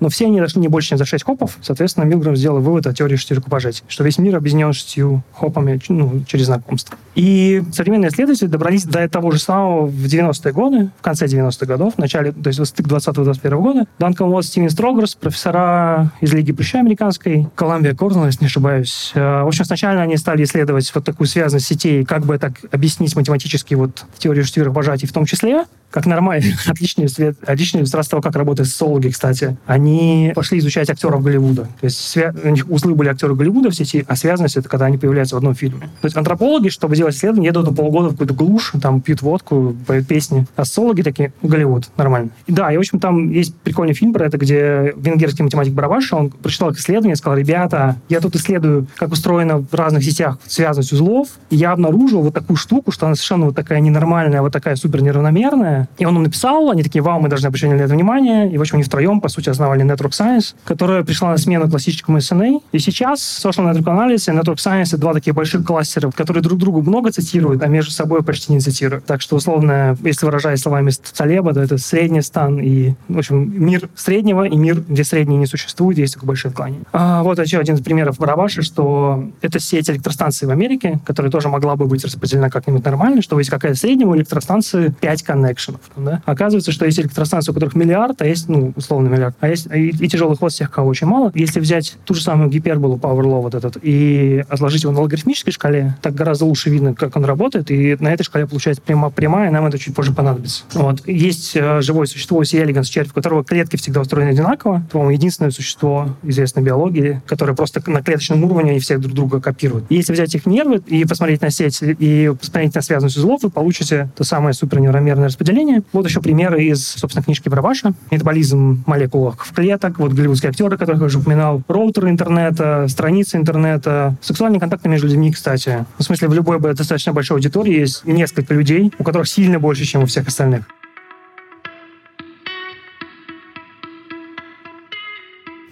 но 0.00 0.08
все 0.08 0.26
они 0.26 0.40
дошли 0.40 0.60
не 0.60 0.68
больше, 0.68 0.90
чем 0.90 0.98
за 0.98 1.04
6 1.04 1.24
хопов. 1.24 1.58
Соответственно, 1.62 2.04
Милграм 2.04 2.36
сделал 2.36 2.60
вывод 2.60 2.86
о 2.86 2.94
теории 2.94 3.16
шестирукопожатий, 3.16 3.82
что 3.88 4.04
весь 4.04 4.18
мир 4.18 4.36
объединен 4.36 4.72
шестью 4.72 5.22
хопами 5.32 5.80
ну, 5.88 6.22
через 6.26 6.46
знакомство. 6.46 6.96
И 7.14 7.62
современные 7.72 8.10
исследователи 8.10 8.48
добрались 8.48 8.84
до 8.84 9.08
того 9.08 9.30
же 9.30 9.38
самого 9.38 9.86
в 9.86 10.04
90-е 10.04 10.52
годы, 10.52 10.90
в 10.98 11.02
конце 11.02 11.26
90-х 11.26 11.66
годов, 11.66 11.94
в 11.94 11.98
начале, 11.98 12.32
то 12.32 12.48
есть 12.48 12.64
стык 12.66 12.86
20-21 12.86 13.60
года. 13.60 13.86
Данкан 13.98 14.28
Уотт, 14.28 14.44
Стивен 14.44 14.70
Строгерс, 14.70 15.14
профессора 15.14 16.12
из 16.20 16.32
Лиги 16.32 16.52
Плюща 16.52 16.78
американской, 16.78 17.48
Колумбия 17.54 17.94
Корнелл, 17.94 18.26
если 18.36 18.44
не 18.44 18.46
ошибаюсь. 18.46 19.12
Э, 19.14 19.42
в 19.42 19.48
общем, 19.48 19.64
сначала 19.64 20.00
они 20.00 20.16
стали 20.16 20.44
исследовать 20.44 20.90
вот 20.94 21.04
такую 21.04 21.26
связанность 21.26 21.66
сетей, 21.66 22.04
как 22.04 22.24
бы 22.24 22.38
так 22.38 22.52
объяснить 22.70 23.14
математически 23.16 23.74
вот 23.74 24.04
теорию 24.18 24.44
пожатий 24.72 25.08
в 25.08 25.12
том 25.12 25.24
числе, 25.24 25.64
как 25.90 26.06
нормально, 26.06 26.54
отличный, 26.66 27.08
свет, 27.08 27.36
отличный 27.46 27.80
иллюстрация 27.80 28.10
того, 28.10 28.22
как 28.22 28.36
работают 28.36 28.68
социологи, 28.68 29.08
кстати. 29.08 29.56
Они 29.66 30.32
пошли 30.34 30.58
изучать 30.58 30.90
актеров 30.90 31.22
Голливуда. 31.22 31.62
То 31.80 31.84
есть 31.84 31.98
свя... 31.98 32.34
у 32.42 32.48
них 32.48 32.68
узлы 32.68 32.94
были 32.94 33.08
актеры 33.08 33.34
Голливуда 33.34 33.70
в 33.70 33.74
сети, 33.74 34.04
а 34.06 34.16
связанность 34.16 34.56
это 34.56 34.68
когда 34.68 34.86
они 34.86 34.98
появляются 34.98 35.36
в 35.36 35.38
одном 35.38 35.54
фильме. 35.54 35.88
То 36.00 36.06
есть 36.06 36.16
антропологи, 36.16 36.68
чтобы 36.68 36.96
делать 36.96 37.14
исследование, 37.14 37.48
едут 37.48 37.70
на 37.70 37.74
полгода 37.74 38.08
в 38.08 38.12
какую-то 38.12 38.34
глушь, 38.34 38.72
там 38.82 39.00
пьют 39.00 39.22
водку, 39.22 39.76
поют 39.86 40.06
песни. 40.06 40.46
А 40.56 40.64
социологи 40.64 41.02
такие, 41.02 41.32
Голливуд, 41.42 41.88
нормально. 41.96 42.30
И 42.46 42.52
да, 42.52 42.72
и 42.72 42.76
в 42.76 42.80
общем 42.80 42.98
там 42.98 43.30
есть 43.30 43.54
прикольный 43.54 43.94
фильм 43.94 44.12
про 44.12 44.26
это, 44.26 44.38
где 44.38 44.92
венгерский 44.96 45.42
математик 45.42 45.72
Барабаша, 45.72 46.16
он 46.16 46.30
прочитал 46.30 46.72
исследование, 46.72 47.16
сказал, 47.16 47.38
ребята, 47.38 47.96
я 48.08 48.20
тут 48.20 48.25
исследую, 48.34 48.86
как 48.96 49.12
устроена 49.12 49.58
в 49.58 49.72
разных 49.72 50.02
сетях 50.02 50.38
связанность 50.46 50.92
узлов, 50.92 51.28
и 51.50 51.56
я 51.56 51.72
обнаружил 51.72 52.22
вот 52.22 52.34
такую 52.34 52.56
штуку, 52.56 52.90
что 52.90 53.06
она 53.06 53.14
совершенно 53.14 53.46
вот 53.46 53.56
такая 53.56 53.80
ненормальная, 53.80 54.42
вот 54.42 54.52
такая 54.52 54.76
супер 54.76 55.02
неравномерная, 55.02 55.88
и 55.98 56.04
он 56.04 56.16
им 56.16 56.22
написал, 56.22 56.70
они 56.70 56.82
такие, 56.82 57.02
вау, 57.02 57.20
мы 57.20 57.28
должны 57.28 57.46
обращать 57.46 57.70
на 57.70 57.74
это 57.74 57.92
внимание. 57.92 58.50
И, 58.50 58.58
в 58.58 58.60
общем, 58.60 58.76
они 58.76 58.84
втроем, 58.84 59.20
по 59.20 59.28
сути, 59.28 59.50
основали 59.50 59.84
Network 59.84 60.10
Science, 60.10 60.54
которая 60.64 61.04
пришла 61.04 61.30
на 61.30 61.38
смену 61.38 61.68
классическому 61.68 62.18
SNA. 62.18 62.62
И 62.72 62.78
сейчас 62.78 63.20
Social 63.44 63.70
Network 63.70 63.84
Analysis 63.84 64.32
и 64.32 64.36
Network 64.36 64.56
Science— 64.56 64.88
это 64.88 64.98
два 64.98 65.14
таких 65.14 65.34
больших 65.34 65.64
кластера, 65.64 66.10
которые 66.10 66.42
друг 66.42 66.58
другу 66.58 66.82
много 66.82 67.10
цитируют, 67.10 67.62
а 67.62 67.66
между 67.66 67.90
собой 67.90 68.22
почти 68.22 68.52
не 68.52 68.60
цитируют. 68.60 69.04
Так 69.04 69.20
что, 69.20 69.36
условно, 69.36 69.96
если 70.02 70.26
выражаясь 70.26 70.60
словами 70.60 70.90
Талеба, 71.16 71.54
то 71.54 71.60
это 71.60 71.78
средний 71.78 72.22
стан 72.22 72.58
и, 72.58 72.94
в 73.08 73.18
общем, 73.18 73.64
мир 73.64 73.88
среднего 73.94 74.44
и 74.44 74.56
мир, 74.56 74.82
где 74.88 75.04
средний 75.04 75.36
не 75.36 75.46
существует, 75.46 75.98
есть 75.98 76.14
такое 76.14 76.28
большое 76.28 76.50
отклонение. 76.50 76.84
А, 76.92 77.22
вот 77.22 77.38
еще 77.38 77.58
один 77.58 77.74
из 77.74 77.80
примеров 78.06 78.18
Барабаши, 78.18 78.62
что 78.62 79.30
это 79.40 79.58
сеть 79.58 79.90
электростанций 79.90 80.46
в 80.46 80.50
Америке, 80.50 81.00
которая 81.04 81.30
тоже 81.30 81.48
могла 81.48 81.76
бы 81.76 81.86
быть 81.86 82.04
распределена 82.04 82.50
как-нибудь 82.50 82.84
нормально, 82.84 83.22
что 83.22 83.38
есть 83.38 83.50
какая-то 83.50 83.78
средняя 83.78 84.14
электростанции 84.14 84.94
5 85.00 85.22
коннекшенов. 85.22 85.80
Да? 85.96 86.22
Оказывается, 86.24 86.72
что 86.72 86.86
есть 86.86 87.00
электростанции, 87.00 87.50
у 87.50 87.54
которых 87.54 87.74
миллиард, 87.74 88.22
а 88.22 88.26
есть, 88.26 88.48
ну, 88.48 88.72
условно 88.76 89.08
миллиард, 89.08 89.36
а 89.40 89.48
есть 89.48 89.66
и, 89.66 89.88
и 89.88 90.08
тяжелый 90.08 90.36
ход 90.36 90.52
тех, 90.52 90.70
кого 90.70 90.88
очень 90.88 91.06
мало. 91.06 91.32
Если 91.34 91.60
взять 91.60 91.96
ту 92.04 92.14
же 92.14 92.22
самую 92.22 92.48
гиперболу 92.48 92.96
Power 92.96 93.22
Law 93.22 93.42
вот 93.42 93.54
этот 93.54 93.78
и 93.82 94.44
разложить 94.48 94.84
его 94.84 94.92
на 94.92 95.00
логарифмической 95.00 95.52
шкале, 95.52 95.96
так 96.02 96.14
гораздо 96.14 96.44
лучше 96.44 96.70
видно, 96.70 96.94
как 96.94 97.16
он 97.16 97.24
работает, 97.24 97.70
и 97.70 97.96
на 97.98 98.12
этой 98.12 98.22
шкале 98.22 98.46
получается 98.46 98.82
прямо, 98.82 99.10
прямая, 99.10 99.50
нам 99.50 99.66
это 99.66 99.78
чуть 99.78 99.94
позже 99.94 100.12
понадобится. 100.12 100.62
Вот. 100.74 101.06
Есть 101.08 101.56
э, 101.56 101.80
живое 101.82 102.06
существо, 102.06 102.42
elegans, 102.42 102.84
червь, 102.84 103.10
у 103.10 103.14
которого 103.14 103.44
клетки 103.44 103.76
всегда 103.76 104.00
устроены 104.00 104.30
одинаково. 104.30 104.82
По-моему, 104.90 105.10
единственное 105.10 105.50
существо 105.50 106.16
известной 106.22 106.62
биологии, 106.62 107.20
которое 107.26 107.54
просто 107.54 107.80
на 107.96 108.02
клеточном 108.02 108.44
уровне 108.44 108.72
они 108.72 108.80
всех 108.80 109.00
друг 109.00 109.14
друга 109.14 109.40
копируют. 109.40 109.86
И 109.88 109.96
если 109.96 110.12
взять 110.12 110.34
их 110.34 110.46
нервы 110.46 110.82
и 110.86 111.04
посмотреть 111.04 111.40
на 111.40 111.50
сеть, 111.50 111.80
и 111.82 112.32
посмотреть 112.38 112.74
на 112.74 112.82
связанность 112.82 113.16
узлов, 113.16 113.42
вы 113.42 113.50
получите 113.50 114.10
то 114.16 114.24
самое 114.24 114.52
суперневромерное 114.52 115.26
распределение. 115.26 115.82
Вот 115.92 116.06
еще 116.06 116.20
примеры 116.20 116.62
из, 116.64 116.86
собственно, 116.86 117.24
книжки 117.24 117.48
Барабаша. 117.48 117.94
Метаболизм 118.10 118.84
молекул 118.86 119.30
в 119.30 119.52
клеток, 119.54 119.98
вот 119.98 120.12
голливудские 120.12 120.50
актеры, 120.50 120.76
которых 120.76 121.00
я 121.00 121.06
уже 121.06 121.18
упоминал, 121.18 121.62
роутеры 121.68 122.10
интернета, 122.10 122.86
страницы 122.88 123.36
интернета, 123.38 124.16
сексуальные 124.20 124.60
контакты 124.60 124.88
между 124.88 125.08
людьми, 125.08 125.32
кстати. 125.32 125.86
В 125.98 126.02
смысле, 126.02 126.28
в 126.28 126.34
любой 126.34 126.60
достаточно 126.60 127.12
большой 127.12 127.38
аудитории 127.38 127.80
есть 127.80 128.04
несколько 128.04 128.54
людей, 128.54 128.92
у 128.98 129.04
которых 129.04 129.28
сильно 129.28 129.58
больше, 129.58 129.84
чем 129.84 130.02
у 130.02 130.06
всех 130.06 130.28
остальных. 130.28 130.66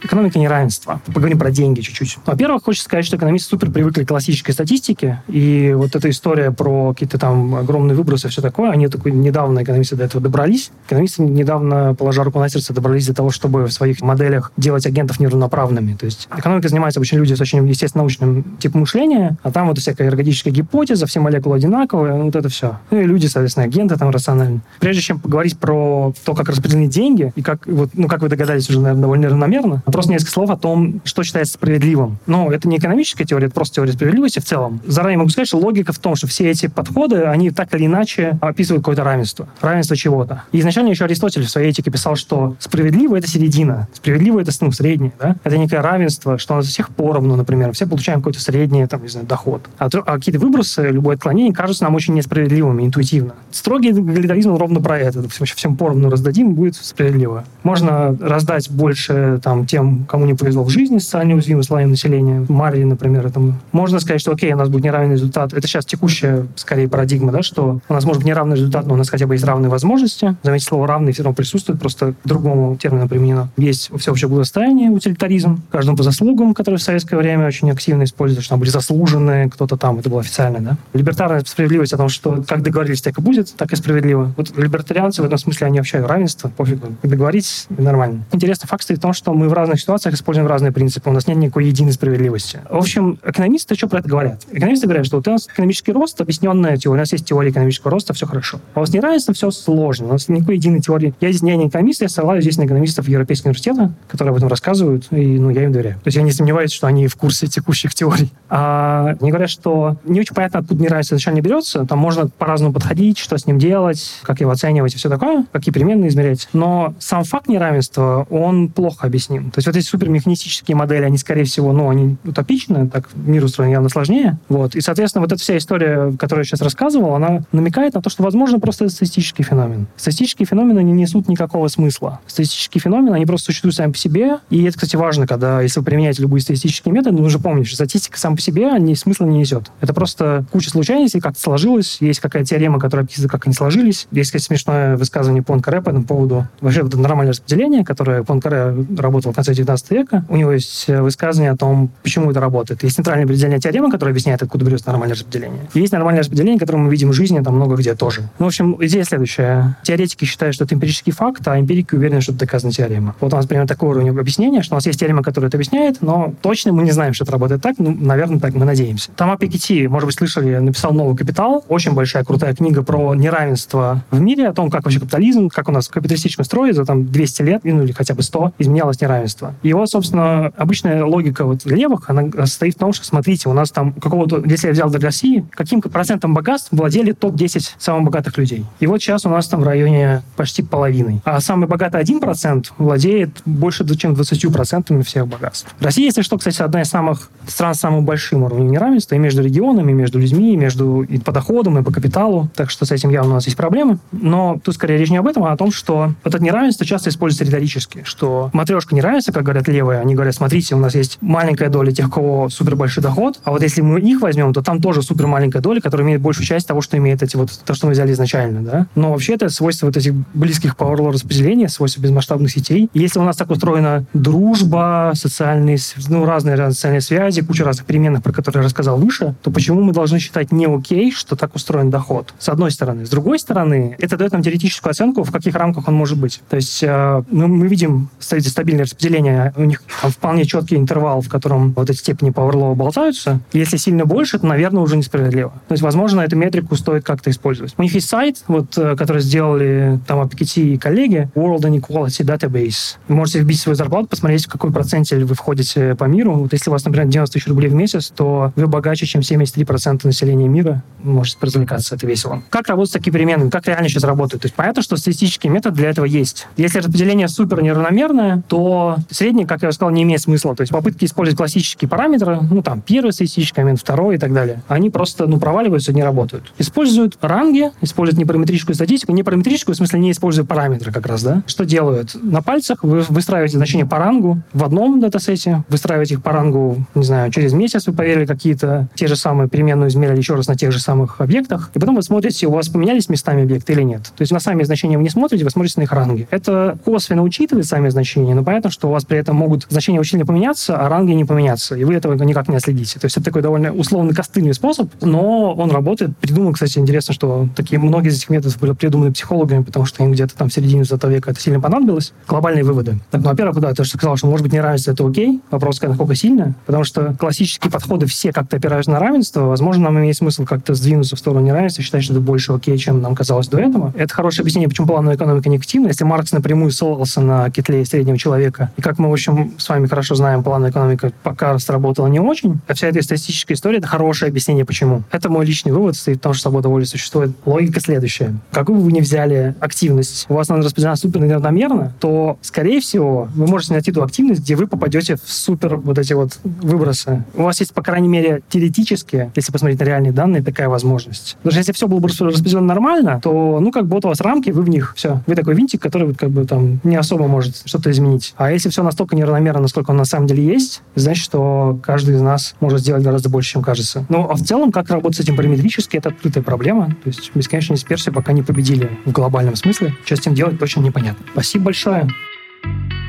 Экономика 0.04 0.38
неравенства. 0.38 1.00
Поговорим 1.06 1.38
про 1.38 1.50
деньги 1.50 1.80
чуть-чуть. 1.80 2.18
Во-первых, 2.26 2.64
хочется 2.64 2.84
сказать, 2.84 3.06
что 3.06 3.16
экономисты 3.16 3.48
супер 3.48 3.70
привыкли 3.70 4.04
к 4.04 4.08
классической 4.08 4.52
статистике, 4.52 5.22
и 5.28 5.72
вот 5.76 5.96
эта 5.96 6.10
история 6.10 6.50
про 6.50 6.92
какие-то 6.92 7.18
там 7.18 7.54
огромные 7.54 7.96
выбросы 7.96 8.28
и 8.28 8.30
все 8.30 8.42
такое, 8.42 8.70
они 8.70 8.88
такой 8.88 9.12
недавно 9.12 9.62
экономисты 9.62 9.96
до 9.96 10.04
этого 10.04 10.22
добрались. 10.22 10.70
Экономисты 10.86 11.22
недавно, 11.22 11.94
положа 11.94 12.24
руку 12.24 12.38
на 12.38 12.48
сердце, 12.48 12.72
добрались 12.72 13.06
до 13.06 13.14
того, 13.14 13.30
чтобы 13.30 13.66
в 13.66 13.72
своих 13.72 14.00
моделях 14.02 14.52
делать 14.56 14.86
агентов 14.86 15.20
неравноправными. 15.20 15.94
То 15.94 16.06
есть 16.06 16.28
экономика 16.36 16.68
занимается 16.68 17.00
обычно 17.00 17.16
люди 17.16 17.34
с 17.34 17.40
очень 17.40 17.66
естественно 17.66 18.02
научным 18.02 18.56
типом 18.58 18.82
мышления, 18.82 19.36
а 19.42 19.50
там 19.50 19.68
вот 19.68 19.78
всякая 19.78 20.08
эрготическая 20.08 20.52
гипотеза, 20.52 21.06
все 21.06 21.20
молекулы 21.20 21.56
одинаковые, 21.56 22.22
вот 22.22 22.36
это 22.36 22.48
все. 22.48 22.78
Ну 22.90 23.00
и 23.00 23.04
люди, 23.04 23.26
соответственно, 23.26 23.64
агенты 23.64 23.96
там 23.96 24.10
рациональные. 24.10 24.60
Прежде 24.80 25.02
чем 25.02 25.20
поговорить 25.20 25.58
про 25.58 26.12
то, 26.24 26.34
как 26.34 26.48
распределены 26.48 26.86
деньги, 26.88 27.32
и 27.36 27.42
как, 27.42 27.66
вот, 27.66 27.90
ну, 27.94 28.08
как 28.08 28.20
вы 28.20 28.28
догадались 28.28 28.68
уже, 28.68 28.80
наверное, 28.80 29.02
довольно 29.02 29.28
равномерно, 29.28 29.82
просто 29.94 30.10
несколько 30.10 30.32
слов 30.32 30.50
о 30.50 30.56
том, 30.56 31.00
что 31.04 31.22
считается 31.22 31.54
справедливым. 31.54 32.18
Но 32.26 32.50
это 32.50 32.68
не 32.68 32.78
экономическая 32.78 33.24
теория, 33.24 33.46
это 33.46 33.54
просто 33.54 33.76
теория 33.76 33.92
справедливости 33.92 34.40
в 34.40 34.44
целом. 34.44 34.80
Заранее 34.84 35.18
могу 35.18 35.30
сказать, 35.30 35.46
что 35.46 35.58
логика 35.58 35.92
в 35.92 36.00
том, 36.00 36.16
что 36.16 36.26
все 36.26 36.50
эти 36.50 36.66
подходы, 36.66 37.22
они 37.22 37.52
так 37.52 37.72
или 37.76 37.86
иначе 37.86 38.36
описывают 38.40 38.82
какое-то 38.82 39.04
равенство. 39.04 39.48
Равенство 39.60 39.96
чего-то. 39.96 40.42
И 40.50 40.58
изначально 40.58 40.88
еще 40.88 41.04
Аристотель 41.04 41.44
в 41.44 41.48
своей 41.48 41.70
этике 41.70 41.92
писал, 41.92 42.16
что 42.16 42.56
справедливо— 42.58 43.14
это 43.18 43.28
середина. 43.28 43.86
Справедливо— 43.94 44.40
это 44.42 44.50
ну, 44.60 44.72
среднее. 44.72 45.12
Да? 45.20 45.36
Это 45.44 45.56
некое 45.58 45.80
равенство, 45.80 46.38
что 46.38 46.54
у 46.54 46.56
нас 46.56 46.66
всех 46.66 46.90
поровну, 46.90 47.36
например. 47.36 47.72
Все 47.72 47.86
получаем 47.86 48.18
какой-то 48.18 48.40
средний 48.40 48.84
там, 48.88 49.00
не 49.00 49.08
знаю, 49.08 49.26
доход. 49.28 49.62
А, 49.78 49.86
а 49.86 50.14
какие-то 50.16 50.40
выбросы, 50.40 50.88
любое 50.88 51.14
отклонение 51.14 51.54
кажутся 51.54 51.84
нам 51.84 51.94
очень 51.94 52.14
несправедливыми 52.14 52.82
интуитивно. 52.82 53.34
Строгий 53.52 53.90
эгалитаризм 53.90 54.56
ровно 54.56 54.80
про 54.80 54.98
это. 54.98 55.28
Всем, 55.28 55.46
всем 55.46 55.76
поровну 55.76 56.10
раздадим, 56.10 56.54
будет 56.54 56.74
справедливо. 56.74 57.44
Можно 57.62 58.16
раздать 58.20 58.68
больше 58.68 59.38
там, 59.40 59.66
тем, 59.74 60.04
кому 60.08 60.24
не 60.24 60.34
повезло 60.34 60.62
в 60.62 60.70
жизни, 60.70 60.98
социально 60.98 61.34
уязвимым 61.34 61.64
слоем 61.64 61.90
населения, 61.90 62.46
Марли, 62.48 62.84
например, 62.84 63.26
этому. 63.26 63.54
Можно 63.72 63.98
сказать, 63.98 64.20
что 64.20 64.30
окей, 64.30 64.52
у 64.52 64.56
нас 64.56 64.68
будет 64.68 64.84
неравный 64.84 65.14
результат. 65.14 65.52
Это 65.52 65.66
сейчас 65.66 65.84
текущая, 65.84 66.46
скорее, 66.54 66.88
парадигма, 66.88 67.32
да, 67.32 67.42
что 67.42 67.80
у 67.88 67.92
нас 67.92 68.04
может 68.04 68.22
быть 68.22 68.28
неравный 68.28 68.54
результат, 68.54 68.86
но 68.86 68.94
у 68.94 68.96
нас 68.96 69.10
хотя 69.10 69.26
бы 69.26 69.34
есть 69.34 69.44
равные 69.44 69.68
возможности. 69.68 70.36
Заметьте, 70.44 70.68
слово 70.68 70.86
«равный» 70.86 71.12
все 71.12 71.24
равно 71.24 71.34
присутствует, 71.34 71.80
просто 71.80 72.12
к 72.12 72.16
другому 72.24 72.76
термину 72.76 73.08
применено. 73.08 73.48
Есть 73.56 73.90
всеобщее 73.98 74.28
благосостояние, 74.28 74.90
утилитаризм, 74.90 75.62
каждому 75.72 75.96
по 75.96 76.04
заслугам, 76.04 76.54
который 76.54 76.76
в 76.76 76.82
советское 76.82 77.16
время 77.16 77.48
очень 77.48 77.68
активно 77.72 78.04
используется, 78.04 78.44
что 78.44 78.50
там 78.50 78.60
были 78.60 78.70
заслуженные, 78.70 79.50
кто-то 79.50 79.76
там, 79.76 79.98
это 79.98 80.08
было 80.08 80.20
официально, 80.20 80.60
да. 80.60 80.76
Либертарная 80.92 81.42
справедливость 81.44 81.92
о 81.94 81.96
том, 81.96 82.08
что 82.08 82.44
как 82.46 82.62
договорились, 82.62 83.02
так 83.02 83.18
и 83.18 83.20
будет, 83.20 83.52
так 83.56 83.72
и 83.72 83.76
справедливо. 83.76 84.32
Вот 84.36 84.56
либертарианцы 84.56 85.20
в 85.20 85.24
этом 85.24 85.38
смысле, 85.38 85.66
они 85.66 85.78
вообще 85.78 85.98
равенство, 85.98 86.48
пофигу, 86.48 86.94
договорить 87.02 87.66
нормально. 87.70 88.24
Интересный 88.30 88.68
факт 88.68 88.84
стоит 88.84 89.00
в 89.00 89.02
том, 89.02 89.12
что 89.12 89.34
мы 89.34 89.48
в 89.48 89.63
разных 89.64 89.80
ситуациях 89.80 90.14
используем 90.14 90.46
разные 90.46 90.72
принципы, 90.72 91.10
у 91.10 91.12
нас 91.12 91.26
нет 91.26 91.36
никакой 91.36 91.66
единой 91.66 91.92
справедливости. 91.92 92.60
В 92.68 92.76
общем, 92.76 93.18
экономисты 93.24 93.74
что 93.74 93.88
про 93.88 93.98
это 93.98 94.08
говорят? 94.08 94.42
Экономисты 94.50 94.86
говорят, 94.86 95.06
что 95.06 95.16
вот 95.16 95.28
у 95.28 95.30
нас 95.30 95.46
экономический 95.46 95.92
рост, 95.92 96.20
объясненная 96.20 96.76
теория, 96.76 97.00
у 97.00 97.02
нас 97.02 97.12
есть 97.12 97.26
теория 97.26 97.50
экономического 97.50 97.90
роста, 97.90 98.14
все 98.14 98.26
хорошо. 98.26 98.60
А 98.74 98.78
у 98.78 98.80
вас 98.80 98.92
неравенство, 98.92 99.34
все 99.34 99.50
сложно, 99.50 100.06
у 100.06 100.12
нас 100.12 100.28
никакой 100.28 100.56
единой 100.56 100.80
теории. 100.80 101.14
Я 101.20 101.30
здесь 101.32 101.42
я 101.42 101.56
не 101.56 101.68
экономист, 101.68 102.02
я 102.02 102.08
ссылаюсь 102.08 102.42
здесь 102.42 102.56
на 102.58 102.66
экономистов 102.66 103.08
Европейского 103.08 103.48
университета, 103.48 103.92
которые 104.08 104.32
об 104.32 104.36
этом 104.36 104.48
рассказывают, 104.48 105.06
и 105.10 105.38
ну, 105.38 105.50
я 105.50 105.64
им 105.64 105.72
доверяю. 105.72 105.96
То 105.96 106.08
есть 106.08 106.16
я 106.16 106.22
не 106.22 106.32
сомневаюсь, 106.32 106.72
что 106.72 106.86
они 106.86 107.06
в 107.06 107.16
курсе 107.16 107.46
текущих 107.46 107.94
теорий. 107.94 108.32
А 108.48 109.16
они 109.20 109.30
говорят, 109.30 109.50
что 109.50 109.96
не 110.04 110.20
очень 110.20 110.34
понятно, 110.34 110.60
откуда 110.60 110.82
неравенство 110.82 111.14
изначально 111.14 111.40
берется. 111.40 111.84
Там 111.86 111.98
можно 111.98 112.28
по-разному 112.28 112.72
подходить, 112.72 113.18
что 113.18 113.36
с 113.38 113.46
ним 113.46 113.58
делать, 113.58 114.20
как 114.22 114.40
его 114.40 114.50
оценивать 114.50 114.94
и 114.94 114.98
все 114.98 115.08
такое, 115.08 115.46
какие 115.52 115.72
переменные 115.72 116.08
измерять. 116.08 116.48
Но 116.52 116.94
сам 116.98 117.24
факт 117.24 117.48
неравенства, 117.48 118.26
он 118.30 118.68
плохо 118.68 119.06
объясним. 119.06 119.50
То 119.54 119.60
есть 119.60 119.68
вот 119.68 119.76
эти 119.76 119.84
супермеханистические 119.86 120.76
модели, 120.76 121.04
они, 121.04 121.16
скорее 121.16 121.44
всего, 121.44 121.72
ну, 121.72 121.88
они 121.88 122.16
утопичны, 122.24 122.88
так 122.88 123.08
мир 123.14 123.44
устроен 123.44 123.70
явно 123.70 123.88
сложнее. 123.88 124.36
Вот. 124.48 124.74
И, 124.74 124.80
соответственно, 124.80 125.22
вот 125.22 125.30
эта 125.30 125.40
вся 125.40 125.56
история, 125.56 126.12
которую 126.18 126.42
я 126.42 126.44
сейчас 126.44 126.60
рассказывал, 126.60 127.14
она 127.14 127.44
намекает 127.52 127.94
на 127.94 128.02
то, 128.02 128.10
что, 128.10 128.24
возможно, 128.24 128.58
просто 128.58 128.86
это 128.86 128.94
статистический 128.94 129.44
феномен. 129.44 129.86
Статистические 129.94 130.46
феномены 130.46 130.82
не 130.82 130.92
несут 130.92 131.28
никакого 131.28 131.68
смысла. 131.68 132.20
Статистические 132.26 132.80
феномены, 132.80 133.14
они 133.14 133.26
просто 133.26 133.46
существуют 133.46 133.76
сами 133.76 133.92
по 133.92 133.98
себе. 133.98 134.38
И 134.50 134.64
это, 134.64 134.76
кстати, 134.76 134.96
важно, 134.96 135.28
когда, 135.28 135.60
если 135.60 135.78
вы 135.78 135.86
применяете 135.86 136.22
любые 136.22 136.40
статистические 136.40 136.92
методы, 136.92 137.22
нужно 137.22 137.38
помнить, 137.38 137.68
что 137.68 137.76
статистика 137.76 138.18
сам 138.18 138.34
по 138.34 138.42
себе 138.42 138.72
они 138.72 138.96
смысла 138.96 139.24
не 139.24 139.38
несет. 139.38 139.70
Это 139.80 139.94
просто 139.94 140.44
куча 140.50 140.70
случайностей, 140.70 141.20
как-то 141.20 141.40
сложилось, 141.40 141.98
есть 142.00 142.18
какая-то 142.18 142.48
теорема, 142.48 142.80
которая 142.80 143.06
описывает, 143.06 143.30
как 143.30 143.46
они 143.46 143.54
сложились. 143.54 144.08
Есть, 144.10 144.30
кстати, 144.30 144.42
смешное 144.42 144.96
высказывание 144.96 145.44
Понкаре 145.44 145.80
по 145.80 145.90
этому 145.90 146.04
поводу. 146.04 146.48
Вообще, 146.60 146.80
это 146.80 146.98
нормальное 146.98 147.34
распределение, 147.34 147.84
которое 147.84 148.24
Понкаре 148.24 148.74
работал 148.98 149.32
в 149.32 149.43
конце 149.44 149.54
19 149.54 149.90
века, 149.90 150.24
у 150.28 150.36
него 150.36 150.52
есть 150.52 150.88
высказывание 150.88 151.52
о 151.52 151.56
том, 151.56 151.90
почему 152.02 152.30
это 152.30 152.40
работает. 152.40 152.82
Есть 152.82 152.96
центральное 152.96 153.24
определение 153.24 153.60
теоремы, 153.60 153.90
которое 153.90 154.10
объясняет, 154.10 154.42
откуда 154.42 154.64
берется 154.64 154.88
нормальное 154.88 155.14
распределение. 155.14 155.68
есть 155.74 155.92
нормальное 155.92 156.20
распределение, 156.20 156.58
которое 156.58 156.78
мы 156.78 156.90
видим 156.90 157.10
в 157.10 157.12
жизни 157.12 157.40
там 157.40 157.56
много 157.56 157.76
где 157.76 157.94
тоже. 157.94 158.22
Ну, 158.38 158.46
в 158.46 158.48
общем, 158.48 158.76
идея 158.80 159.04
следующая. 159.04 159.76
Теоретики 159.82 160.24
считают, 160.24 160.54
что 160.54 160.64
это 160.64 160.74
эмпирический 160.74 161.12
факт, 161.12 161.46
а 161.46 161.58
эмпирики 161.58 161.94
уверены, 161.94 162.20
что 162.20 162.32
это 162.32 162.40
доказана 162.40 162.72
теорема. 162.72 163.14
Вот 163.20 163.32
у 163.32 163.36
нас 163.36 163.46
примерно 163.46 163.68
такой 163.68 163.90
уровень 163.90 164.08
объяснения, 164.18 164.62
что 164.62 164.74
у 164.74 164.76
нас 164.76 164.86
есть 164.86 164.98
теорема, 164.98 165.22
которая 165.22 165.48
это 165.48 165.58
объясняет, 165.58 166.00
но 166.00 166.32
точно 166.40 166.72
мы 166.72 166.82
не 166.82 166.92
знаем, 166.92 167.12
что 167.12 167.24
это 167.24 167.32
работает 167.32 167.60
так. 167.62 167.76
Ну, 167.78 167.94
наверное, 167.94 168.40
так 168.40 168.54
мы 168.54 168.64
надеемся. 168.64 169.10
Тома 169.12 169.36
Пикетти, 169.36 169.86
может 169.88 170.06
быть, 170.06 170.16
слышали, 170.16 170.56
написал 170.56 170.92
«Новый 170.92 171.16
капитал». 171.16 171.64
Очень 171.68 171.92
большая, 171.92 172.24
крутая 172.24 172.54
книга 172.54 172.82
про 172.82 173.14
неравенство 173.14 174.04
в 174.10 174.20
мире, 174.20 174.48
о 174.48 174.54
том, 174.54 174.70
как 174.70 174.84
вообще 174.84 175.00
капитализм, 175.00 175.48
как 175.48 175.68
у 175.68 175.72
нас 175.72 175.88
капиталистическом 175.88 176.44
строе 176.44 176.72
за 176.72 176.84
там 176.84 177.06
200 177.06 177.42
лет, 177.42 177.60
ну 177.64 177.82
или 177.82 177.92
хотя 177.92 178.14
бы 178.14 178.22
100, 178.22 178.54
изменялось 178.58 179.00
неравенство. 179.00 179.33
И 179.62 179.72
вот, 179.72 179.88
собственно, 179.90 180.52
обычная 180.56 181.04
логика 181.04 181.44
вот 181.44 181.64
левых, 181.64 182.10
она 182.10 182.30
состоит 182.46 182.74
в 182.74 182.78
том, 182.78 182.92
что, 182.92 183.04
смотрите, 183.04 183.48
у 183.48 183.52
нас 183.52 183.70
там 183.70 183.92
какого-то, 183.92 184.42
если 184.46 184.68
я 184.68 184.72
взял 184.72 184.90
для 184.90 185.00
России, 185.00 185.44
каким 185.50 185.80
процентом 185.80 186.34
богатств 186.34 186.68
владели 186.70 187.12
топ-10 187.12 187.74
самых 187.78 188.04
богатых 188.04 188.36
людей. 188.38 188.64
И 188.80 188.86
вот 188.86 189.00
сейчас 189.00 189.26
у 189.26 189.28
нас 189.28 189.48
там 189.48 189.60
в 189.60 189.64
районе 189.64 190.22
почти 190.36 190.62
половины. 190.62 191.20
А 191.24 191.40
самый 191.40 191.68
богатый 191.68 192.02
1% 192.02 192.66
владеет 192.78 193.42
больше, 193.44 193.84
чем 193.96 194.12
20% 194.12 195.02
всех 195.02 195.28
богатств. 195.28 195.74
Россия, 195.80 196.06
если 196.06 196.22
что, 196.22 196.38
кстати, 196.38 196.62
одна 196.62 196.82
из 196.82 196.88
самых 196.88 197.30
стран 197.46 197.74
с 197.74 197.80
самым 197.80 198.04
большим 198.04 198.42
уровнем 198.42 198.70
неравенства 198.70 199.14
и 199.14 199.18
между 199.18 199.42
регионами, 199.42 199.92
и 199.92 199.94
между 199.94 200.18
людьми, 200.18 200.54
и 200.54 200.56
между 200.56 201.02
и 201.02 201.18
по 201.18 201.32
доходам, 201.32 201.78
и 201.78 201.82
по 201.82 201.92
капиталу. 201.92 202.48
Так 202.54 202.70
что 202.70 202.84
с 202.84 202.92
этим 202.92 203.10
явно 203.10 203.32
у 203.32 203.34
нас 203.34 203.44
есть 203.44 203.56
проблемы. 203.56 203.98
Но 204.12 204.58
тут 204.62 204.74
скорее 204.74 204.98
речь 204.98 205.10
не 205.10 205.16
об 205.16 205.26
этом, 205.26 205.44
а 205.44 205.52
о 205.52 205.56
том, 205.56 205.72
что 205.72 206.12
вот 206.24 206.34
это 206.34 206.42
неравенство 206.42 206.86
часто 206.86 207.10
используется 207.10 207.44
риторически, 207.44 208.02
что 208.04 208.50
матрешка 208.52 208.94
неравенства, 208.94 209.23
как 209.32 209.44
говорят 209.44 209.68
левые, 209.68 210.00
они 210.00 210.14
говорят, 210.14 210.34
смотрите, 210.34 210.74
у 210.74 210.78
нас 210.78 210.94
есть 210.94 211.18
маленькая 211.20 211.68
доля 211.68 211.92
тех, 211.92 212.08
у 212.08 212.10
кого 212.10 212.48
супер 212.48 212.76
большой 212.76 213.02
доход, 213.02 213.40
а 213.44 213.50
вот 213.50 213.62
если 213.62 213.80
мы 213.80 214.00
их 214.00 214.20
возьмем, 214.20 214.52
то 214.52 214.62
там 214.62 214.80
тоже 214.80 215.02
супер 215.02 215.26
маленькая 215.26 215.60
доля, 215.60 215.80
которая 215.80 216.06
имеет 216.06 216.20
большую 216.20 216.46
часть 216.46 216.66
того, 216.66 216.80
что 216.80 216.96
имеет 216.96 217.22
эти 217.22 217.36
вот, 217.36 217.50
то, 217.64 217.74
что 217.74 217.86
мы 217.86 217.92
взяли 217.92 218.12
изначально, 218.12 218.60
да. 218.62 218.86
Но 218.94 219.12
вообще 219.12 219.34
это 219.34 219.48
свойство 219.48 219.86
вот 219.86 219.96
этих 219.96 220.14
близких 220.34 220.74
Орлу 220.78 221.10
распределения, 221.10 221.68
свойство 221.68 222.00
безмасштабных 222.00 222.50
сетей. 222.50 222.90
Если 222.94 223.18
у 223.18 223.22
нас 223.22 223.36
так 223.36 223.50
устроена 223.50 224.04
дружба, 224.12 225.12
социальные, 225.14 225.78
ну, 226.08 226.24
разные, 226.24 226.56
разные 226.56 226.74
социальные 226.74 227.00
связи, 227.00 227.42
куча 227.42 227.64
разных 227.64 227.86
переменных, 227.86 228.22
про 228.22 228.32
которые 228.32 228.62
я 228.62 228.66
рассказал 228.66 228.98
выше, 228.98 229.34
то 229.42 229.50
почему 229.50 229.82
мы 229.82 229.92
должны 229.92 230.18
считать 230.18 230.52
не 230.52 230.66
окей, 230.66 231.10
что 231.12 231.36
так 231.36 231.54
устроен 231.54 231.90
доход? 231.90 232.34
С 232.38 232.48
одной 232.48 232.70
стороны. 232.70 233.06
С 233.06 233.10
другой 233.10 233.38
стороны, 233.38 233.96
это 233.98 234.16
дает 234.16 234.32
нам 234.32 234.42
теоретическую 234.42 234.90
оценку, 234.90 235.22
в 235.22 235.32
каких 235.32 235.54
рамках 235.54 235.88
он 235.88 235.94
может 235.94 236.18
быть. 236.18 236.42
То 236.48 236.56
есть 236.56 236.82
э, 236.82 237.22
мы, 237.30 237.48
мы 237.48 237.68
видим 237.68 238.08
стабильное 238.18 238.84
распределение, 238.84 239.13
у 239.56 239.64
них 239.64 239.82
там 240.00 240.10
вполне 240.10 240.44
четкий 240.44 240.76
интервал, 240.76 241.20
в 241.20 241.28
котором 241.28 241.72
вот 241.72 241.90
эти 241.90 241.98
степени 241.98 242.30
Пауэрлова 242.30 242.74
болтаются. 242.74 243.40
Если 243.52 243.76
сильно 243.76 244.04
больше, 244.06 244.38
то, 244.38 244.46
наверное, 244.46 244.82
уже 244.82 244.96
несправедливо. 244.96 245.50
То 245.68 245.72
есть, 245.72 245.82
возможно, 245.82 246.20
эту 246.20 246.36
метрику 246.36 246.76
стоит 246.76 247.04
как-то 247.04 247.30
использовать. 247.30 247.74
У 247.76 247.82
них 247.82 247.94
есть 247.94 248.08
сайт, 248.08 248.42
вот, 248.48 248.76
э, 248.76 248.96
который 248.96 249.22
сделали 249.22 250.00
там 250.06 250.20
Piketty 250.26 250.74
и 250.74 250.78
коллеги, 250.78 251.28
World 251.34 251.62
Inequality 251.62 252.24
Database. 252.24 252.96
Вы 253.08 253.14
можете 253.14 253.40
вбить 253.40 253.60
свою 253.60 253.76
зарплату, 253.76 254.08
посмотреть, 254.08 254.46
в 254.46 254.48
какой 254.48 254.72
проценте 254.72 255.18
вы 255.18 255.34
входите 255.34 255.94
по 255.94 256.04
миру. 256.04 256.34
Вот 256.34 256.52
если 256.52 256.70
у 256.70 256.72
вас, 256.72 256.84
например, 256.84 257.08
90 257.08 257.32
тысяч 257.32 257.46
рублей 257.46 257.68
в 257.68 257.74
месяц, 257.74 258.12
то 258.14 258.52
вы 258.56 258.66
богаче, 258.66 259.06
чем 259.06 259.20
73% 259.22 260.00
населения 260.04 260.48
мира. 260.48 260.82
Можете 261.02 261.38
развлекаться, 261.40 261.94
это 261.94 262.06
весело. 262.06 262.42
Как 262.50 262.68
работать 262.68 262.90
с 262.90 262.92
такими 262.92 263.14
переменами? 263.14 263.50
Как 263.50 263.66
реально 263.66 263.88
сейчас 263.88 264.04
работают? 264.04 264.42
То 264.42 264.46
есть 264.46 264.54
понятно, 264.54 264.82
что 264.82 264.96
статистический 264.96 265.48
метод 265.48 265.74
для 265.74 265.90
этого 265.90 266.04
есть. 266.04 266.46
Если 266.56 266.78
распределение 266.78 267.28
супер 267.28 267.62
неравномерное, 267.62 268.42
то 268.48 268.96
средний, 269.10 269.46
как 269.46 269.62
я 269.62 269.68
уже 269.68 269.76
сказал, 269.76 269.92
не 269.92 270.02
имеет 270.02 270.20
смысла. 270.20 270.54
То 270.54 270.62
есть 270.62 270.72
попытки 270.72 271.04
использовать 271.04 271.36
классические 271.36 271.88
параметры, 271.88 272.40
ну 272.50 272.62
там 272.62 272.80
первый 272.80 273.12
статистический 273.12 273.62
момент, 273.62 273.80
второй 273.80 274.16
и 274.16 274.18
так 274.18 274.32
далее, 274.32 274.62
они 274.68 274.90
просто 274.90 275.26
ну, 275.26 275.38
проваливаются, 275.38 275.92
не 275.92 276.02
работают. 276.02 276.52
Используют 276.58 277.18
ранги, 277.20 277.70
используют 277.80 278.18
непараметрическую 278.18 278.74
статистику. 278.74 279.12
Непараметрическую, 279.12 279.74
в 279.74 279.78
смысле, 279.78 280.00
не 280.00 280.10
используя 280.10 280.44
параметры 280.44 280.92
как 280.92 281.06
раз, 281.06 281.22
да? 281.22 281.42
Что 281.46 281.64
делают? 281.64 282.14
На 282.22 282.42
пальцах 282.42 282.84
вы 282.84 283.00
выстраиваете 283.08 283.56
значения 283.56 283.86
по 283.86 283.98
рангу 283.98 284.42
в 284.52 284.64
одном 284.64 285.00
датасете, 285.00 285.64
выстраиваете 285.68 286.14
их 286.14 286.22
по 286.22 286.32
рангу, 286.32 286.84
не 286.94 287.04
знаю, 287.04 287.30
через 287.30 287.52
месяц 287.52 287.86
вы 287.86 287.92
проверили 287.92 288.26
какие-то 288.26 288.88
те 288.94 289.06
же 289.06 289.16
самые 289.16 289.48
переменные, 289.48 289.88
измерили 289.88 290.18
еще 290.18 290.34
раз 290.34 290.48
на 290.48 290.56
тех 290.56 290.72
же 290.72 290.80
самых 290.80 291.20
объектах, 291.20 291.70
и 291.74 291.78
потом 291.78 291.96
вы 291.96 292.02
смотрите, 292.02 292.46
у 292.46 292.52
вас 292.52 292.68
поменялись 292.68 293.08
местами 293.08 293.42
объекты 293.42 293.72
или 293.72 293.82
нет. 293.82 294.02
То 294.16 294.22
есть 294.22 294.32
на 294.32 294.40
сами 294.40 294.62
значения 294.62 294.96
вы 294.96 295.02
не 295.02 295.10
смотрите, 295.10 295.44
вы 295.44 295.50
смотрите 295.50 295.80
на 295.80 295.84
их 295.84 295.92
ранги. 295.92 296.28
Это 296.30 296.78
косвенно 296.84 297.22
учитывает 297.22 297.66
сами 297.66 297.88
значения, 297.88 298.34
но 298.34 298.44
понятно, 298.44 298.70
что 298.70 298.88
вас 298.94 299.04
при 299.04 299.18
этом 299.18 299.36
могут 299.36 299.66
значения 299.68 300.00
очень 300.00 300.12
сильно 300.12 300.26
поменяться, 300.26 300.76
а 300.76 300.88
ранги 300.88 301.12
не 301.12 301.24
поменяться, 301.24 301.74
и 301.76 301.84
вы 301.84 301.94
этого 301.94 302.14
никак 302.22 302.48
не 302.48 302.56
отследите. 302.56 302.98
То 302.98 303.06
есть 303.06 303.16
это 303.16 303.26
такой 303.26 303.42
довольно 303.42 303.72
условно 303.72 304.14
костыльный 304.14 304.54
способ, 304.54 304.90
но 305.00 305.54
он 305.54 305.70
работает. 305.70 306.16
Придуман, 306.18 306.52
кстати, 306.52 306.78
интересно, 306.78 307.14
что 307.14 307.48
такие 307.54 307.78
многие 307.78 308.08
из 308.08 308.18
этих 308.18 308.30
методов 308.30 308.58
были 308.58 308.72
придуманы 308.72 309.12
психологами, 309.12 309.62
потому 309.62 309.84
что 309.84 310.04
им 310.04 310.12
где-то 310.12 310.36
там 310.36 310.48
в 310.48 310.54
середине 310.54 310.84
20 310.84 311.04
века 311.04 311.30
это 311.30 311.40
сильно 311.40 311.60
понадобилось. 311.60 312.12
Глобальные 312.28 312.64
выводы. 312.64 312.98
Так, 313.10 313.22
ну, 313.22 313.30
во-первых, 313.30 313.60
да, 313.60 313.74
то, 313.74 313.84
что 313.84 313.98
сказал, 313.98 314.16
что 314.16 314.26
может 314.26 314.44
быть 314.44 314.52
неравенство, 314.52 314.92
это 314.92 315.06
окей. 315.06 315.40
Вопрос, 315.50 315.80
насколько 315.82 316.14
сильно, 316.14 316.54
потому 316.66 316.84
что 316.84 317.14
классические 317.18 317.70
подходы 317.70 318.06
все 318.06 318.32
как-то 318.32 318.56
опираются 318.56 318.90
на 318.90 318.98
равенство. 318.98 319.42
Возможно, 319.42 319.84
нам 319.84 319.98
имеет 319.98 320.16
смысл 320.16 320.44
как-то 320.44 320.74
сдвинуться 320.74 321.16
в 321.16 321.18
сторону 321.18 321.44
неравенства, 321.46 321.82
считать, 321.82 322.04
что 322.04 322.14
это 322.14 322.20
больше 322.20 322.52
окей, 322.52 322.76
чем 322.78 323.00
нам 323.00 323.14
казалось 323.14 323.48
до 323.48 323.58
этого. 323.58 323.92
Это 323.96 324.14
хорошее 324.14 324.42
объяснение, 324.42 324.68
почему 324.68 324.86
плановая 324.86 325.16
экономика 325.16 325.48
неэффективна. 325.48 325.88
Если 325.88 326.04
Маркс 326.04 326.32
напрямую 326.32 326.70
ссылался 326.70 327.20
на 327.20 327.50
Китле 327.50 327.84
среднего 327.84 328.18
человека, 328.18 328.70
и 328.76 328.82
как 328.82 328.98
мы, 328.98 329.08
в 329.08 329.12
общем, 329.12 329.54
с 329.58 329.68
вами 329.68 329.86
хорошо 329.86 330.14
знаем, 330.14 330.42
плановая 330.42 330.70
экономика 330.70 331.12
пока 331.22 331.58
сработала 331.58 332.06
не 332.06 332.20
очень, 332.20 332.60
а 332.66 332.74
вся 332.74 332.88
эта 332.88 333.02
статистическая 333.02 333.54
история— 333.54 333.78
это 333.78 333.86
хорошее 333.86 334.30
объяснение, 334.30 334.64
почему. 334.64 335.02
Это 335.10 335.30
мой 335.30 335.46
личный 335.46 335.72
вывод, 335.72 335.96
стоит 335.96 336.18
в 336.18 336.20
том, 336.20 336.32
что 336.32 336.42
свобода 336.42 336.68
воли 336.68 336.84
существует. 336.84 337.30
Логика 337.44 337.80
следующая. 337.80 338.34
Какую 338.50 338.78
бы 338.78 338.84
вы 338.84 338.92
ни 338.92 339.00
взяли 339.00 339.54
активность, 339.60 340.26
у 340.28 340.34
вас 340.34 340.50
она 340.50 340.62
распределена 340.62 340.96
супер 340.96 341.20
неравномерно, 341.20 341.94
то, 342.00 342.38
скорее 342.42 342.80
всего, 342.80 343.28
вы 343.34 343.46
можете 343.46 343.72
найти 343.72 343.92
ту 343.92 344.02
активность, 344.02 344.40
где 344.40 344.56
вы 344.56 344.66
попадете 344.66 345.16
в 345.16 345.30
супер 345.30 345.76
вот 345.76 345.98
эти 345.98 346.12
вот 346.12 346.38
выбросы. 346.44 347.24
У 347.34 347.42
вас 347.42 347.60
есть, 347.60 347.72
по 347.72 347.82
крайней 347.82 348.08
мере, 348.08 348.42
теоретически, 348.48 349.30
если 349.34 349.52
посмотреть 349.52 349.80
на 349.80 349.84
реальные 349.84 350.12
данные, 350.12 350.42
такая 350.42 350.68
возможность. 350.68 351.36
Потому 351.36 351.52
что 351.52 351.58
если 351.58 351.72
все 351.72 351.88
было 351.88 352.00
бы 352.00 352.08
распределено 352.08 352.62
нормально, 352.62 353.20
то, 353.22 353.58
ну, 353.60 353.70
как 353.70 353.86
бы 353.86 353.94
вот 353.94 354.04
у 354.04 354.08
вас 354.08 354.20
рамки, 354.20 354.50
вы 354.50 354.62
в 354.62 354.68
них, 354.68 354.94
все. 354.96 355.20
Вы 355.26 355.34
такой 355.34 355.54
винтик, 355.54 355.80
который 355.80 356.08
вот 356.08 356.16
как 356.16 356.30
бы 356.30 356.44
там 356.44 356.80
не 356.84 356.96
особо 356.96 357.26
может 357.26 357.62
что-то 357.64 357.90
изменить. 357.90 358.34
А 358.36 358.50
если 358.50 358.63
если 358.64 358.70
все 358.70 358.82
настолько 358.82 359.14
неравномерно, 359.14 359.60
насколько 359.60 359.90
он 359.90 359.98
на 359.98 360.06
самом 360.06 360.26
деле 360.26 360.42
есть, 360.42 360.82
значит, 360.94 361.22
что 361.22 361.78
каждый 361.82 362.14
из 362.14 362.22
нас 362.22 362.54
может 362.60 362.80
сделать 362.80 363.02
гораздо 363.02 363.28
больше, 363.28 363.52
чем 363.52 363.62
кажется. 363.62 364.06
Ну, 364.08 364.26
а 364.30 364.34
в 364.34 364.40
целом, 364.40 364.72
как 364.72 364.88
работать 364.88 365.18
с 365.18 365.20
этим 365.20 365.36
параметрически, 365.36 365.98
это 365.98 366.08
открытая 366.08 366.42
проблема. 366.42 366.86
То 367.02 367.08
есть 367.08 367.30
бесконечная 367.34 367.76
дисперсия 367.76 368.10
пока 368.10 368.32
не 368.32 368.42
победили 368.42 368.90
в 369.04 369.12
глобальном 369.12 369.54
смысле. 369.54 369.94
Что 370.06 370.16
с 370.16 370.20
этим 370.20 370.34
делать, 370.34 370.58
точно 370.58 370.80
непонятно. 370.80 371.26
Спасибо 371.32 371.66
большое. 371.66 372.08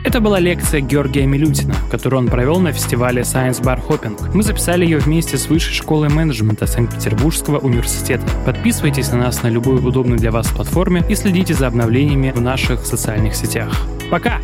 Это 0.04 0.20
была 0.20 0.40
лекция 0.40 0.82
Георгия 0.82 1.26
Милютина, 1.26 1.74
которую 1.90 2.24
он 2.24 2.28
провел 2.28 2.60
на 2.60 2.74
фестивале 2.74 3.22
Science 3.22 3.64
Bar 3.64 3.80
Hopping. 3.88 4.32
Мы 4.34 4.44
записали 4.44 4.84
ее 4.84 5.00
вместе 5.00 5.38
с 5.38 5.48
Высшей 5.48 5.74
школой 5.74 6.10
менеджмента 6.10 6.68
Санкт-Петербургского 6.68 7.60
университета. 7.60 8.28
Подписывайтесь 8.46 9.10
на 9.12 9.20
нас 9.20 9.42
на 9.42 9.48
любой 9.48 9.78
удобной 9.78 10.18
для 10.18 10.32
вас 10.32 10.48
платформе 10.50 11.04
и 11.08 11.16
следите 11.16 11.54
за 11.54 11.68
обновлениями 11.68 12.32
в 12.36 12.42
наших 12.42 12.86
социальных 12.86 13.36
сетях. 13.36 13.74
Пока! 14.12 14.42